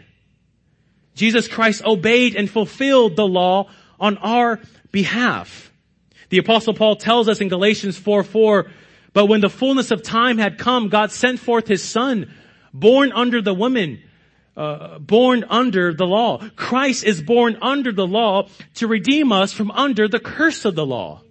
[1.14, 3.70] Jesus Christ obeyed and fulfilled the law
[4.00, 5.70] on our behalf.
[6.30, 8.70] The apostle Paul tells us in Galatians 4, 4,
[9.12, 12.32] but when the fullness of time had come, God sent forth his son,
[12.72, 14.02] born under the woman,
[14.58, 16.42] uh, born under the law.
[16.56, 20.84] Christ is born under the law to redeem us from under the curse of the
[20.84, 21.22] law.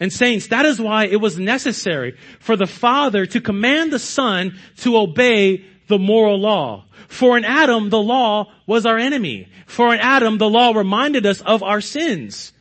[0.00, 4.58] And saints, that is why it was necessary for the Father to command the Son
[4.78, 6.86] to obey the moral law.
[7.06, 9.48] For in Adam, the law was our enemy.
[9.66, 12.52] For in Adam, the law reminded us of our sins.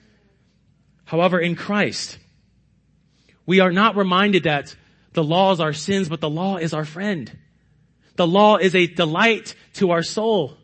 [1.06, 2.20] However, in Christ,
[3.48, 4.76] we are not reminded that
[5.14, 7.32] the law is our sins, but the law is our friend.
[8.16, 10.58] The law is a delight to our soul.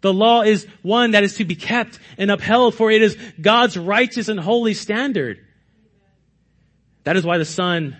[0.00, 3.76] The law is one that is to be kept and upheld for it is God's
[3.76, 5.40] righteous and holy standard.
[7.04, 7.96] That is why the Son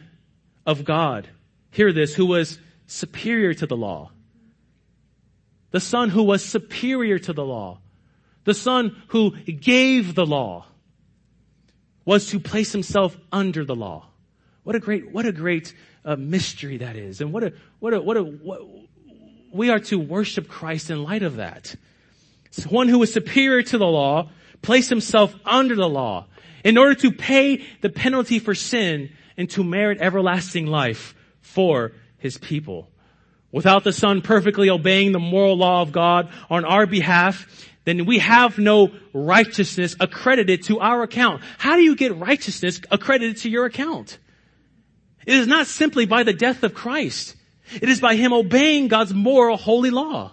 [0.67, 1.29] of God,
[1.71, 4.11] hear this, who was superior to the law.
[5.71, 7.81] The Son who was superior to the law.
[8.45, 10.67] The Son who gave the law
[12.05, 14.07] was to place himself under the law.
[14.63, 15.75] What a great, what a great
[16.07, 17.21] uh, mystery that is.
[17.21, 18.61] And what a, what a, what a, what,
[19.53, 21.75] we are to worship Christ in light of that.
[22.53, 24.31] So one who is superior to the law
[24.63, 26.27] placed himself under the law
[26.65, 32.39] in order to pay the penalty for sin and to merit everlasting life for his
[32.39, 32.89] people.
[33.53, 37.47] Without the Son perfectly obeying the moral law of God on our behalf,
[37.85, 41.43] then we have no righteousness accredited to our account.
[41.59, 44.19] How do you get righteousness accredited to your account?
[45.27, 47.37] It is not simply by the death of Christ.
[47.73, 50.33] It is by him obeying God's moral, holy law.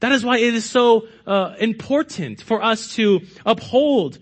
[0.00, 4.18] That is why it is so uh, important for us to uphold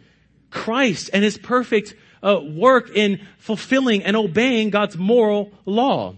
[0.50, 6.14] Christ and his perfect uh, work in fulfilling and obeying God's moral law.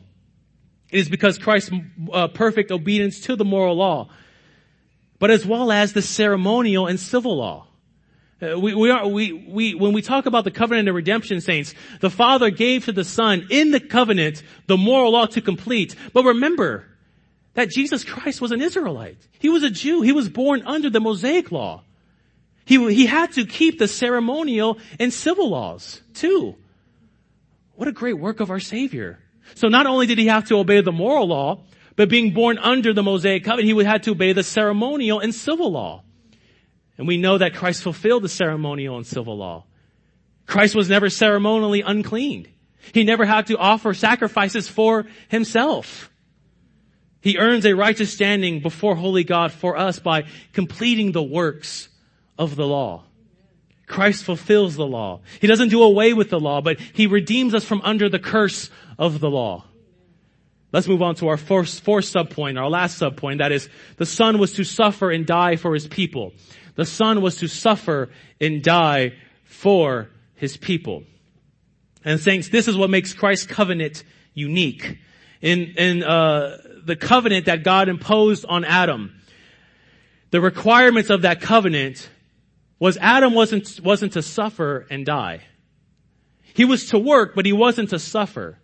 [0.91, 1.73] It is because Christ's
[2.12, 4.09] uh, perfect obedience to the moral law,
[5.19, 7.67] but as well as the ceremonial and civil law.
[8.43, 11.74] Uh, we, we are, we, we, when we talk about the covenant of redemption saints,
[12.01, 15.97] the Father gave to the Son in the covenant the moral law to complete.
[16.12, 16.84] But remember
[17.55, 19.16] that Jesus Christ was an Israelite.
[19.39, 20.03] He was a Jew.
[20.03, 21.82] He was born under the Mosaic law.
[22.66, 26.57] He, he had to keep the ceremonial and civil laws too.
[27.76, 29.18] What a great work of our Savior.
[29.55, 31.62] So not only did he have to obey the moral law,
[31.95, 35.34] but being born under the Mosaic covenant, he would have to obey the ceremonial and
[35.34, 36.03] civil law.
[36.99, 39.64] And we know that Christ fulfilled the ceremonial and civil law.
[40.47, 42.49] Christ was never ceremonially unclean.
[42.92, 46.11] He never had to offer sacrifices for himself.
[47.20, 51.88] He earns a righteous standing before holy God for us by completing the works
[52.38, 53.03] of the law.
[53.86, 55.20] Christ fulfills the law.
[55.40, 58.70] He doesn't do away with the law, but he redeems us from under the curse
[58.99, 59.64] of the law.
[60.77, 63.39] Let's move on to our fourth, fourth subpoint, our last subpoint.
[63.39, 66.35] That is, the Son was to suffer and die for His people.
[66.74, 68.11] The Son was to suffer
[68.43, 69.14] and die
[69.45, 71.05] for His people.
[72.05, 74.05] And saints, this is what makes Christ's covenant
[74.35, 74.99] unique.
[75.41, 79.18] In, in, uh, the covenant that God imposed on Adam,
[80.31, 82.07] the requirements of that covenant
[82.79, 85.41] was Adam wasn't, wasn't to suffer and die.
[86.53, 88.59] He was to work, but he wasn't to suffer.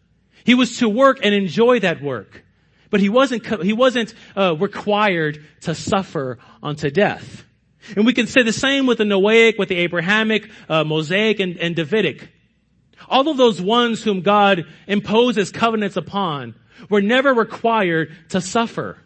[0.44, 2.44] He was to work and enjoy that work.
[2.90, 7.44] But he wasn't, he wasn't uh, required to suffer unto death.
[7.96, 11.56] And we can say the same with the Noahic, with the Abrahamic, uh, Mosaic, and,
[11.56, 12.28] and Davidic.
[13.08, 16.54] All of those ones whom God imposes covenants upon
[16.88, 18.98] were never required to suffer.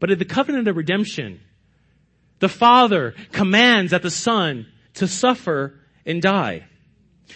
[0.00, 1.40] But in the covenant of redemption,
[2.38, 6.64] the Father commands that the Son to suffer and die.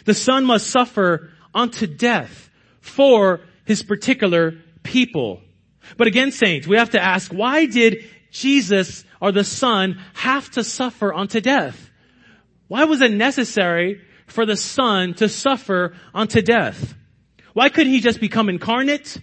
[0.04, 2.49] The Son must suffer unto death
[2.80, 5.40] for his particular people.
[5.96, 10.64] But again, saints, we have to ask, why did Jesus or the Son have to
[10.64, 11.90] suffer unto death?
[12.68, 16.94] Why was it necessary for the Son to suffer unto death?
[17.52, 19.18] Why couldn't he just become incarnate,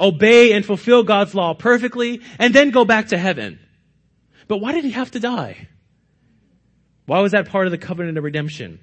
[0.00, 3.60] obey and fulfill God's law perfectly, and then go back to heaven?
[4.48, 5.68] But why did he have to die?
[7.06, 8.80] Why was that part of the covenant of redemption?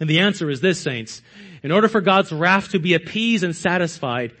[0.00, 1.22] And the answer is this, saints.
[1.62, 4.32] In order for God's wrath to be appeased and satisfied,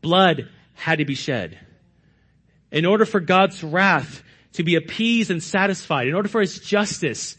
[0.00, 1.58] blood had to be shed.
[2.72, 4.22] In order for God's wrath
[4.54, 7.36] to be appeased and satisfied, in order for His justice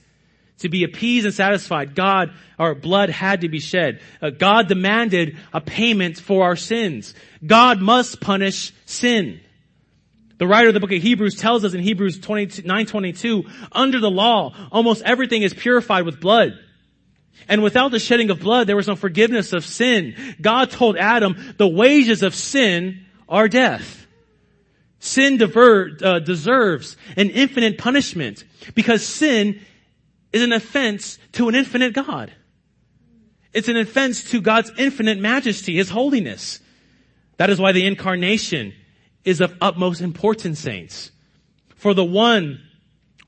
[0.60, 4.02] to be appeased and satisfied, God, our blood had to be shed.
[4.22, 7.14] Uh, God demanded a payment for our sins.
[7.46, 9.40] God must punish sin.
[10.38, 14.54] The writer of the book of Hebrews tells us in Hebrews 9:22, under the law,
[14.72, 16.60] almost everything is purified with blood.
[17.48, 20.16] And without the shedding of blood, there was no forgiveness of sin.
[20.42, 24.06] God told Adam, the wages of sin are death.
[25.00, 28.44] Sin uh, deserves an infinite punishment
[28.76, 29.62] because sin
[30.34, 32.34] is an offense to an infinite God.
[33.54, 36.60] It's an offense to God's infinite majesty, His holiness.
[37.38, 38.74] That is why the incarnation
[39.24, 41.12] is of utmost importance, saints.
[41.76, 42.62] For the one,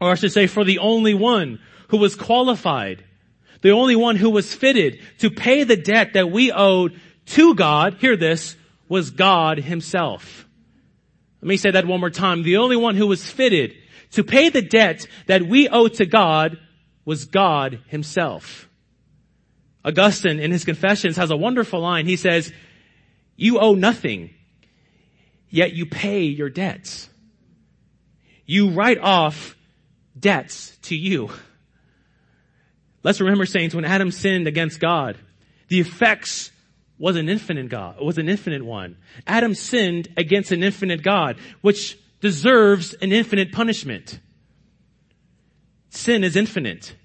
[0.02, 3.04] or I should say for the only one who was qualified
[3.62, 7.96] the only one who was fitted to pay the debt that we owed to God,
[7.96, 8.56] hear this,
[8.88, 10.48] was God himself.
[11.42, 12.44] Let me say that one more time.
[12.44, 13.76] The only one who was fitted
[14.12, 16.58] to pay the debt that we owe to God
[17.06, 18.68] was God himself.
[19.86, 22.06] Augustine in his confessions has a wonderful line.
[22.06, 22.52] He says,
[23.36, 24.32] you owe nothing,
[25.50, 27.10] yet you pay your debts.
[28.46, 29.56] You write off
[30.20, 31.30] debts to you.
[33.04, 35.18] Let's remember, saints, when Adam sinned against God,
[35.68, 36.52] the effects
[36.98, 38.98] was an infinite God, it was an infinite one.
[39.26, 44.20] Adam sinned against an infinite God, which deserves an infinite punishment.
[45.90, 46.96] Sin is infinite.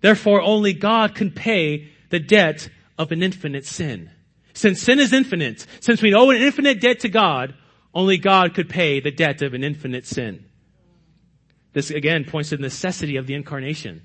[0.00, 2.68] Therefore, only God can pay the debt
[2.98, 4.10] of an infinite sin.
[4.52, 7.54] Since sin is infinite, since we owe an infinite debt to God,
[7.94, 10.44] only God could pay the debt of an infinite sin.
[11.72, 14.02] This again points to the necessity of the incarnation.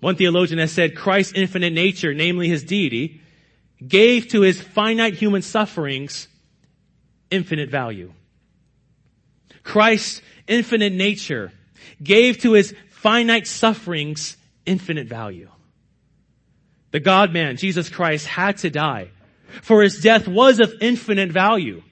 [0.00, 3.20] One theologian has said Christ's infinite nature, namely his deity,
[3.86, 6.28] gave to his finite human sufferings
[7.30, 8.12] infinite value.
[9.62, 11.52] Christ's infinite nature
[12.02, 15.48] gave to his finite sufferings infinite value.
[16.92, 19.10] The God man, Jesus Christ, had to die,
[19.62, 21.82] for his death was of infinite value.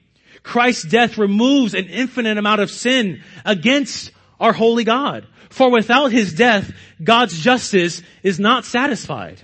[0.41, 5.27] Christ's death removes an infinite amount of sin against our holy God.
[5.55, 9.41] For without his death, God's justice is not satisfied.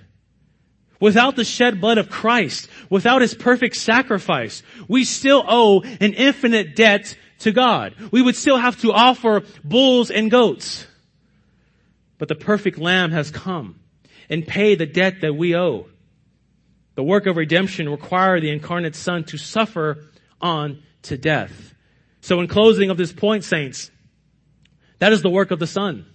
[1.00, 6.76] Without the shed blood of Christ, without his perfect sacrifice, we still owe an infinite
[6.76, 7.96] debt to God.
[8.12, 10.86] We would still have to offer bulls and goats.
[12.18, 13.80] But the perfect lamb has come
[14.30, 15.88] and paid the debt that we owe.
[16.96, 20.04] The work of redemption required the incarnate son to suffer
[20.42, 21.74] on to death.
[22.20, 23.91] So in closing of this point, saints,
[25.02, 26.06] that is the work of the Son.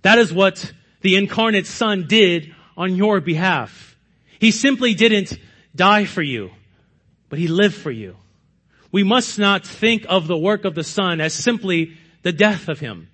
[0.00, 3.98] That is what the incarnate Son did on your behalf.
[4.40, 5.38] He simply didn't
[5.76, 6.50] die for you,
[7.28, 8.16] but He lived for you.
[8.90, 12.80] We must not think of the work of the Son as simply the death of
[12.80, 13.10] Him.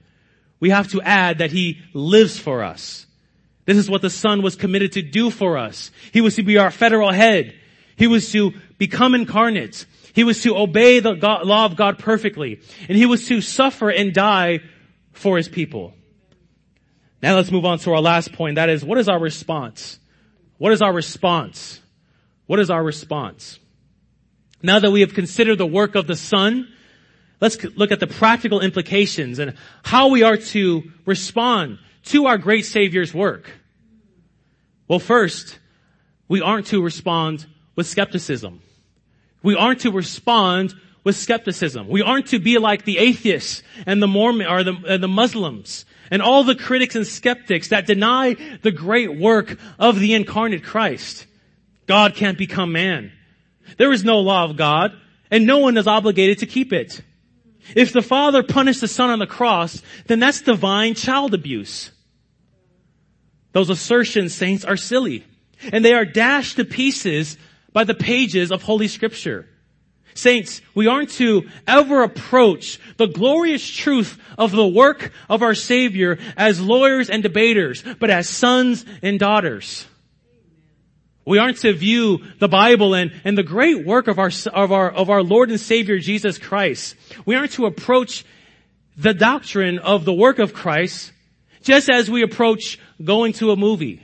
[0.60, 3.06] we have to add that He lives for us.
[3.64, 5.90] This is what the Son was committed to do for us.
[6.12, 7.52] He was to be our federal head.
[7.96, 9.86] He was to become incarnate.
[10.12, 12.60] He was to obey the God, law of God perfectly.
[12.88, 14.60] And He was to suffer and die
[15.14, 15.94] for His people.
[17.22, 18.56] Now let's move on to our last point.
[18.56, 19.98] That is, what is our response?
[20.58, 21.80] What is our response?
[22.46, 23.58] What is our response?
[24.62, 26.68] Now that we have considered the work of the Son,
[27.40, 32.64] let's look at the practical implications and how we are to respond to our great
[32.66, 33.50] Savior's work.
[34.86, 35.58] Well, first,
[36.28, 37.46] we aren't to respond
[37.76, 38.60] with skepticism.
[39.42, 40.74] We aren't to respond
[41.04, 41.86] with skepticism.
[41.88, 45.84] We aren't to be like the atheists and the Mormon or the, uh, the Muslims
[46.10, 51.26] and all the critics and skeptics that deny the great work of the incarnate Christ.
[51.86, 53.12] God can't become man.
[53.76, 54.92] There is no law of God
[55.30, 57.02] and no one is obligated to keep it.
[57.74, 61.90] If the Father punished the Son on the cross, then that's divine child abuse.
[63.52, 65.24] Those assertions, saints, are silly.
[65.72, 67.38] And they are dashed to pieces
[67.72, 69.48] by the pages of Holy Scripture.
[70.14, 76.18] Saints, we aren't to ever approach the glorious truth of the work of our Savior
[76.36, 79.86] as lawyers and debaters, but as sons and daughters.
[81.26, 84.90] We aren't to view the Bible and, and the great work of our, of our,
[84.90, 86.94] of our Lord and Savior Jesus Christ.
[87.24, 88.24] We aren't to approach
[88.96, 91.12] the doctrine of the work of Christ
[91.62, 94.02] just as we approach going to a movie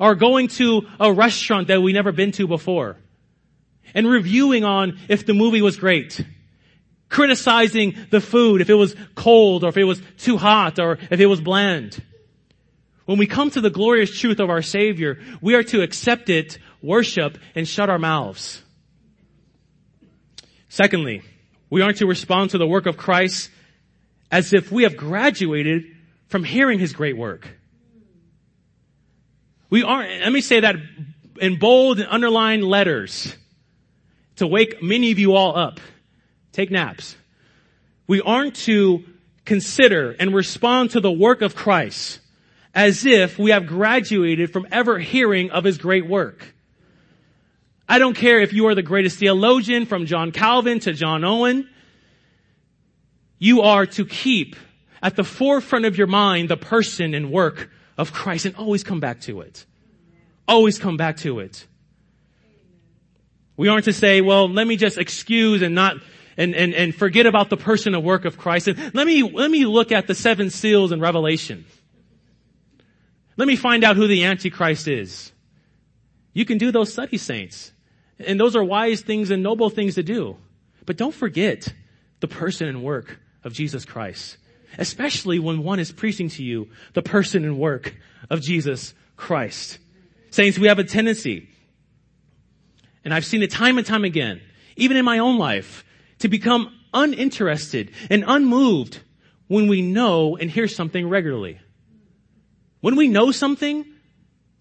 [0.00, 2.96] or going to a restaurant that we've never been to before
[3.94, 6.24] and reviewing on if the movie was great.
[7.08, 11.20] Criticizing the food if it was cold or if it was too hot or if
[11.20, 12.02] it was bland.
[13.06, 16.58] When we come to the glorious truth of our Savior, we are to accept it,
[16.82, 18.62] worship, and shut our mouths.
[20.68, 21.22] Secondly,
[21.70, 23.50] we aren't to respond to the work of Christ
[24.30, 25.84] as if we have graduated
[26.26, 27.48] from hearing His great work.
[29.70, 30.76] We aren't, let me say that
[31.40, 33.34] in bold and underlined letters
[34.38, 35.80] to wake many of you all up.
[36.52, 37.16] Take naps.
[38.06, 39.04] We aren't to
[39.44, 42.20] consider and respond to the work of Christ
[42.74, 46.54] as if we have graduated from ever hearing of his great work.
[47.88, 51.68] I don't care if you are the greatest theologian from John Calvin to John Owen.
[53.38, 54.56] You are to keep
[55.02, 59.00] at the forefront of your mind the person and work of Christ and always come
[59.00, 59.64] back to it.
[60.46, 61.66] Always come back to it.
[63.58, 65.96] We aren't to say, well, let me just excuse and not,
[66.36, 68.68] and, and, and forget about the person and work of Christ.
[68.68, 71.66] And let me, let me look at the seven seals in Revelation.
[73.36, 75.32] Let me find out who the Antichrist is.
[76.32, 77.72] You can do those study saints.
[78.20, 80.36] And those are wise things and noble things to do.
[80.86, 81.72] But don't forget
[82.20, 84.36] the person and work of Jesus Christ.
[84.78, 87.96] Especially when one is preaching to you the person and work
[88.30, 89.80] of Jesus Christ.
[90.30, 91.48] Saints, we have a tendency
[93.08, 94.42] and I've seen it time and time again,
[94.76, 95.82] even in my own life,
[96.18, 99.00] to become uninterested and unmoved
[99.46, 101.58] when we know and hear something regularly.
[102.82, 103.86] When we know something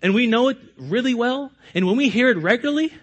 [0.02, 2.94] and we know it really well, and when we hear it regularly,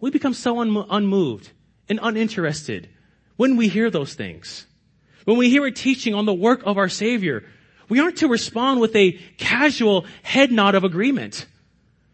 [0.00, 1.50] we become so un- unmoved
[1.88, 2.90] and uninterested
[3.36, 4.66] when we hear those things.
[5.24, 7.42] When we hear a teaching on the work of our Savior,
[7.88, 11.46] we aren't to respond with a casual head nod of agreement,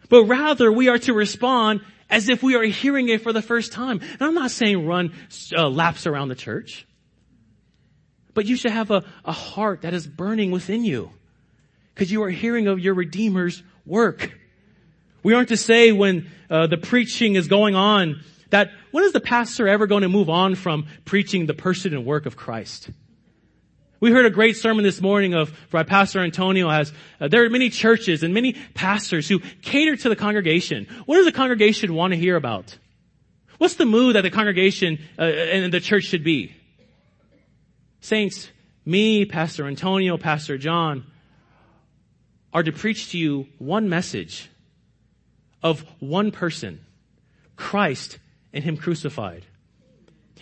[0.09, 1.81] but rather we are to respond
[2.11, 4.01] as if we are hearing it for the first time.
[4.01, 5.13] And I'm not saying run
[5.57, 6.87] uh, laps around the church,
[8.35, 11.11] but you should have a, a heart that is burning within you
[11.95, 14.33] because you are hearing of your Redeemer's work.
[15.23, 19.21] We aren't to say when uh, the preaching is going on that when is the
[19.21, 22.91] pastor ever going to move on from preaching the person and work of Christ?
[24.01, 26.91] We heard a great sermon this morning of by Pastor Antonio as
[27.21, 30.87] uh, there are many churches and many pastors who cater to the congregation.
[31.05, 32.79] What does the congregation want to hear about?
[33.59, 36.55] What's the mood that the congregation uh, and the church should be?
[38.01, 38.49] Saints,
[38.87, 41.05] me, Pastor Antonio, Pastor John,
[42.55, 44.49] are to preach to you one message
[45.63, 46.81] of one person,
[47.55, 48.19] Christ
[48.55, 49.45] and Him crucified.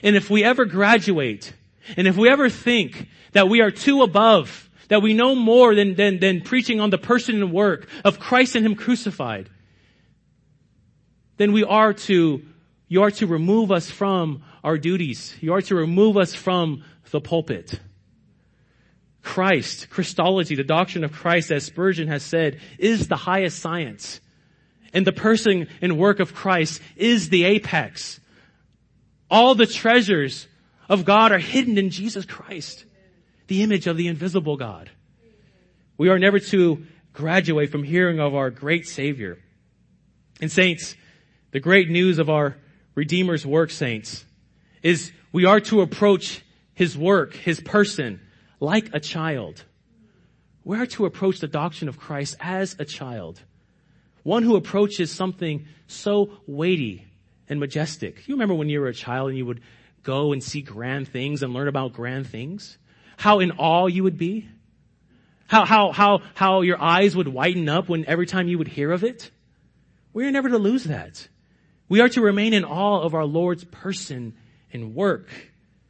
[0.01, 1.53] And if we ever graduate
[1.97, 5.95] and if we ever think that we are too above, that we know more than,
[5.95, 9.49] than, than preaching on the person and work of Christ and Him crucified,
[11.36, 12.43] then we are to,
[12.89, 15.36] you are to remove us from our duties.
[15.41, 17.80] You are to remove us from the pulpit.
[19.22, 24.20] Christ, Christology, the doctrine of Christ, as Spurgeon has said, is the highest science.
[24.93, 28.20] And the person and work of Christ is the apex.
[29.30, 30.49] All the treasures
[30.89, 32.84] of God are hidden in Jesus Christ.
[33.49, 34.91] the image of the invisible God.
[35.97, 39.39] We are never to graduate from hearing of our great Savior.
[40.41, 40.95] And saints,
[41.51, 42.57] the great news of our
[42.95, 44.24] Redeemer's work, saints,
[44.82, 48.20] is we are to approach His work, His person,
[48.61, 49.64] like a child.
[50.62, 53.41] We are to approach the doctrine of Christ as a child.
[54.22, 57.07] One who approaches something so weighty
[57.49, 58.28] and majestic.
[58.28, 59.62] You remember when you were a child and you would
[60.03, 62.78] go and see grand things and learn about grand things?
[63.16, 64.49] How in awe you would be?
[65.46, 68.92] How, how, how, how your eyes would whiten up when every time you would hear
[68.92, 69.30] of it?
[70.12, 71.26] We are never to lose that.
[71.88, 74.34] We are to remain in awe of our Lord's person
[74.72, 75.28] and work.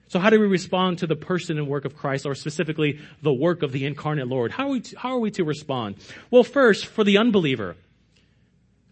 [0.07, 3.33] So how do we respond to the person and work of Christ, or specifically the
[3.33, 4.53] work of the incarnate Lord?
[4.53, 5.97] How are we to, how are we to respond?
[6.31, 7.77] Well, first, for the unbeliever.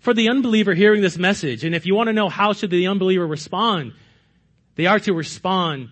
[0.00, 2.86] For the unbeliever hearing this message, and if you want to know how should the
[2.86, 3.94] unbeliever respond,
[4.76, 5.90] they are to respond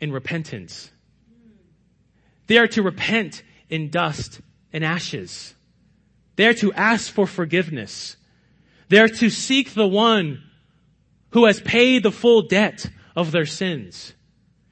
[0.00, 0.90] in repentance.
[2.46, 4.40] They are to repent in dust
[4.72, 5.54] and ashes.
[6.36, 8.16] They are to ask for forgiveness.
[8.88, 10.42] They are to seek the one
[11.30, 14.14] who has paid the full debt of their sins.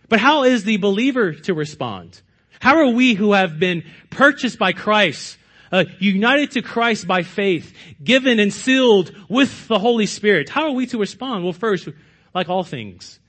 [0.09, 2.21] But how is the believer to respond?
[2.61, 5.39] How are we who have been purchased by Christ,
[5.71, 7.73] uh, united to Christ by faith,
[8.03, 11.45] given and sealed with the Holy Spirit, how are we to respond?
[11.45, 11.89] Well, first,
[12.35, 13.21] like all things,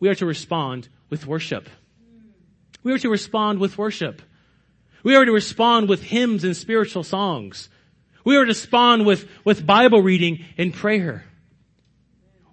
[0.00, 1.68] we are to respond with worship.
[2.82, 4.22] We are to respond with worship.
[5.02, 7.68] We are to respond with hymns and spiritual songs.
[8.24, 11.24] We are to respond with, with Bible reading and prayer.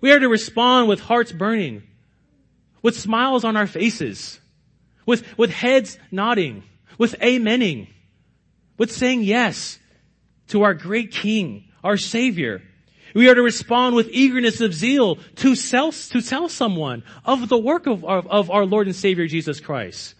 [0.01, 1.83] We are to respond with hearts burning
[2.83, 4.39] with smiles on our faces,
[5.07, 6.63] with, with heads nodding,
[6.99, 7.87] with amening,
[8.77, 9.79] with saying yes
[10.49, 12.61] to our great King, our Savior.
[13.13, 17.57] We are to respond with eagerness of zeal to sell, to tell someone of the
[17.57, 20.15] work of, of, of our Lord and Savior Jesus Christ.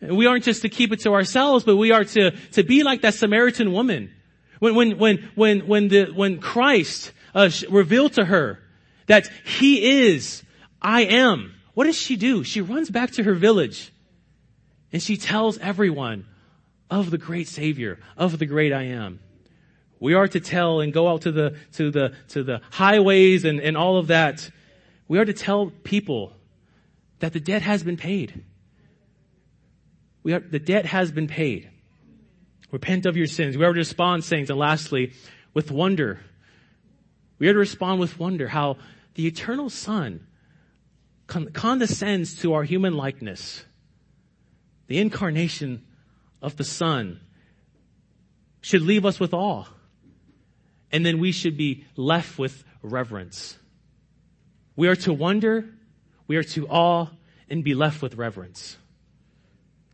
[0.00, 3.02] We aren't just to keep it to ourselves, but we are to, to be like
[3.02, 4.12] that Samaritan woman.
[4.58, 8.60] When, when, when, when, when the, when Christ uh, revealed to her
[9.06, 10.42] that He is,
[10.80, 12.44] I am, what does she do?
[12.44, 13.92] She runs back to her village
[14.92, 16.26] and she tells everyone
[16.90, 19.18] of the great Savior, of the great I am.
[19.98, 23.60] We are to tell and go out to the, to the, to the highways and,
[23.60, 24.50] and all of that.
[25.08, 26.32] We are to tell people
[27.20, 28.44] that the debt has been paid.
[30.22, 31.70] We are, the debt has been paid.
[32.70, 33.56] Repent of your sins.
[33.56, 35.12] We are to respond, saints, and lastly,
[35.54, 36.20] with wonder.
[37.38, 38.76] We are to respond with wonder how
[39.14, 40.26] the eternal Son
[41.26, 43.64] condescends to our human likeness.
[44.88, 45.84] The incarnation
[46.42, 47.20] of the Son
[48.60, 49.64] should leave us with awe.
[50.92, 53.56] And then we should be left with reverence.
[54.76, 55.64] We are to wonder,
[56.26, 57.08] we are to awe,
[57.48, 58.76] and be left with reverence.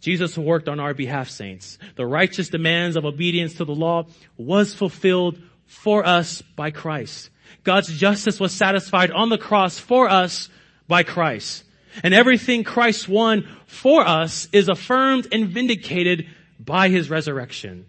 [0.01, 1.79] Jesus worked on our behalf, saints.
[1.95, 7.31] The righteous demands of obedience to the law was fulfilled for us by Christ.
[7.63, 10.49] God's justice was satisfied on the cross for us
[10.89, 11.65] by Christ.
[12.03, 16.27] And everything Christ won for us is affirmed and vindicated
[16.59, 17.87] by his resurrection.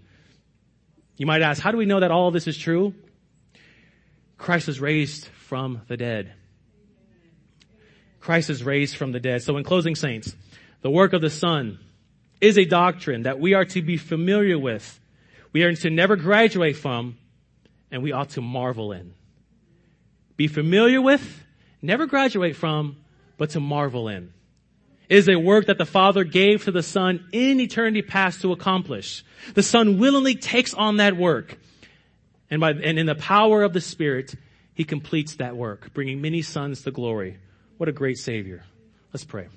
[1.24, 2.94] You might ask, how do we know that all this is true?
[4.38, 6.34] Christ was raised from the dead.
[8.20, 9.42] Christ is raised from the dead.
[9.42, 10.36] So in closing saints,
[10.82, 11.80] the work of the Son
[12.42, 15.00] is a doctrine that we are to be familiar with.
[15.54, 17.18] We are to never graduate from,
[17.90, 19.14] and we ought to marvel in.
[20.36, 21.42] Be familiar with,
[21.82, 22.98] never graduate from,
[23.38, 24.34] but to marvel in.
[25.14, 29.24] Is a work that the Father gave to the Son in eternity past to accomplish.
[29.54, 31.60] The Son willingly takes on that work.
[32.50, 34.34] And by, and in the power of the Spirit,
[34.74, 37.38] He completes that work, bringing many sons to glory.
[37.78, 38.64] What a great Savior.
[39.14, 39.50] Let's pray.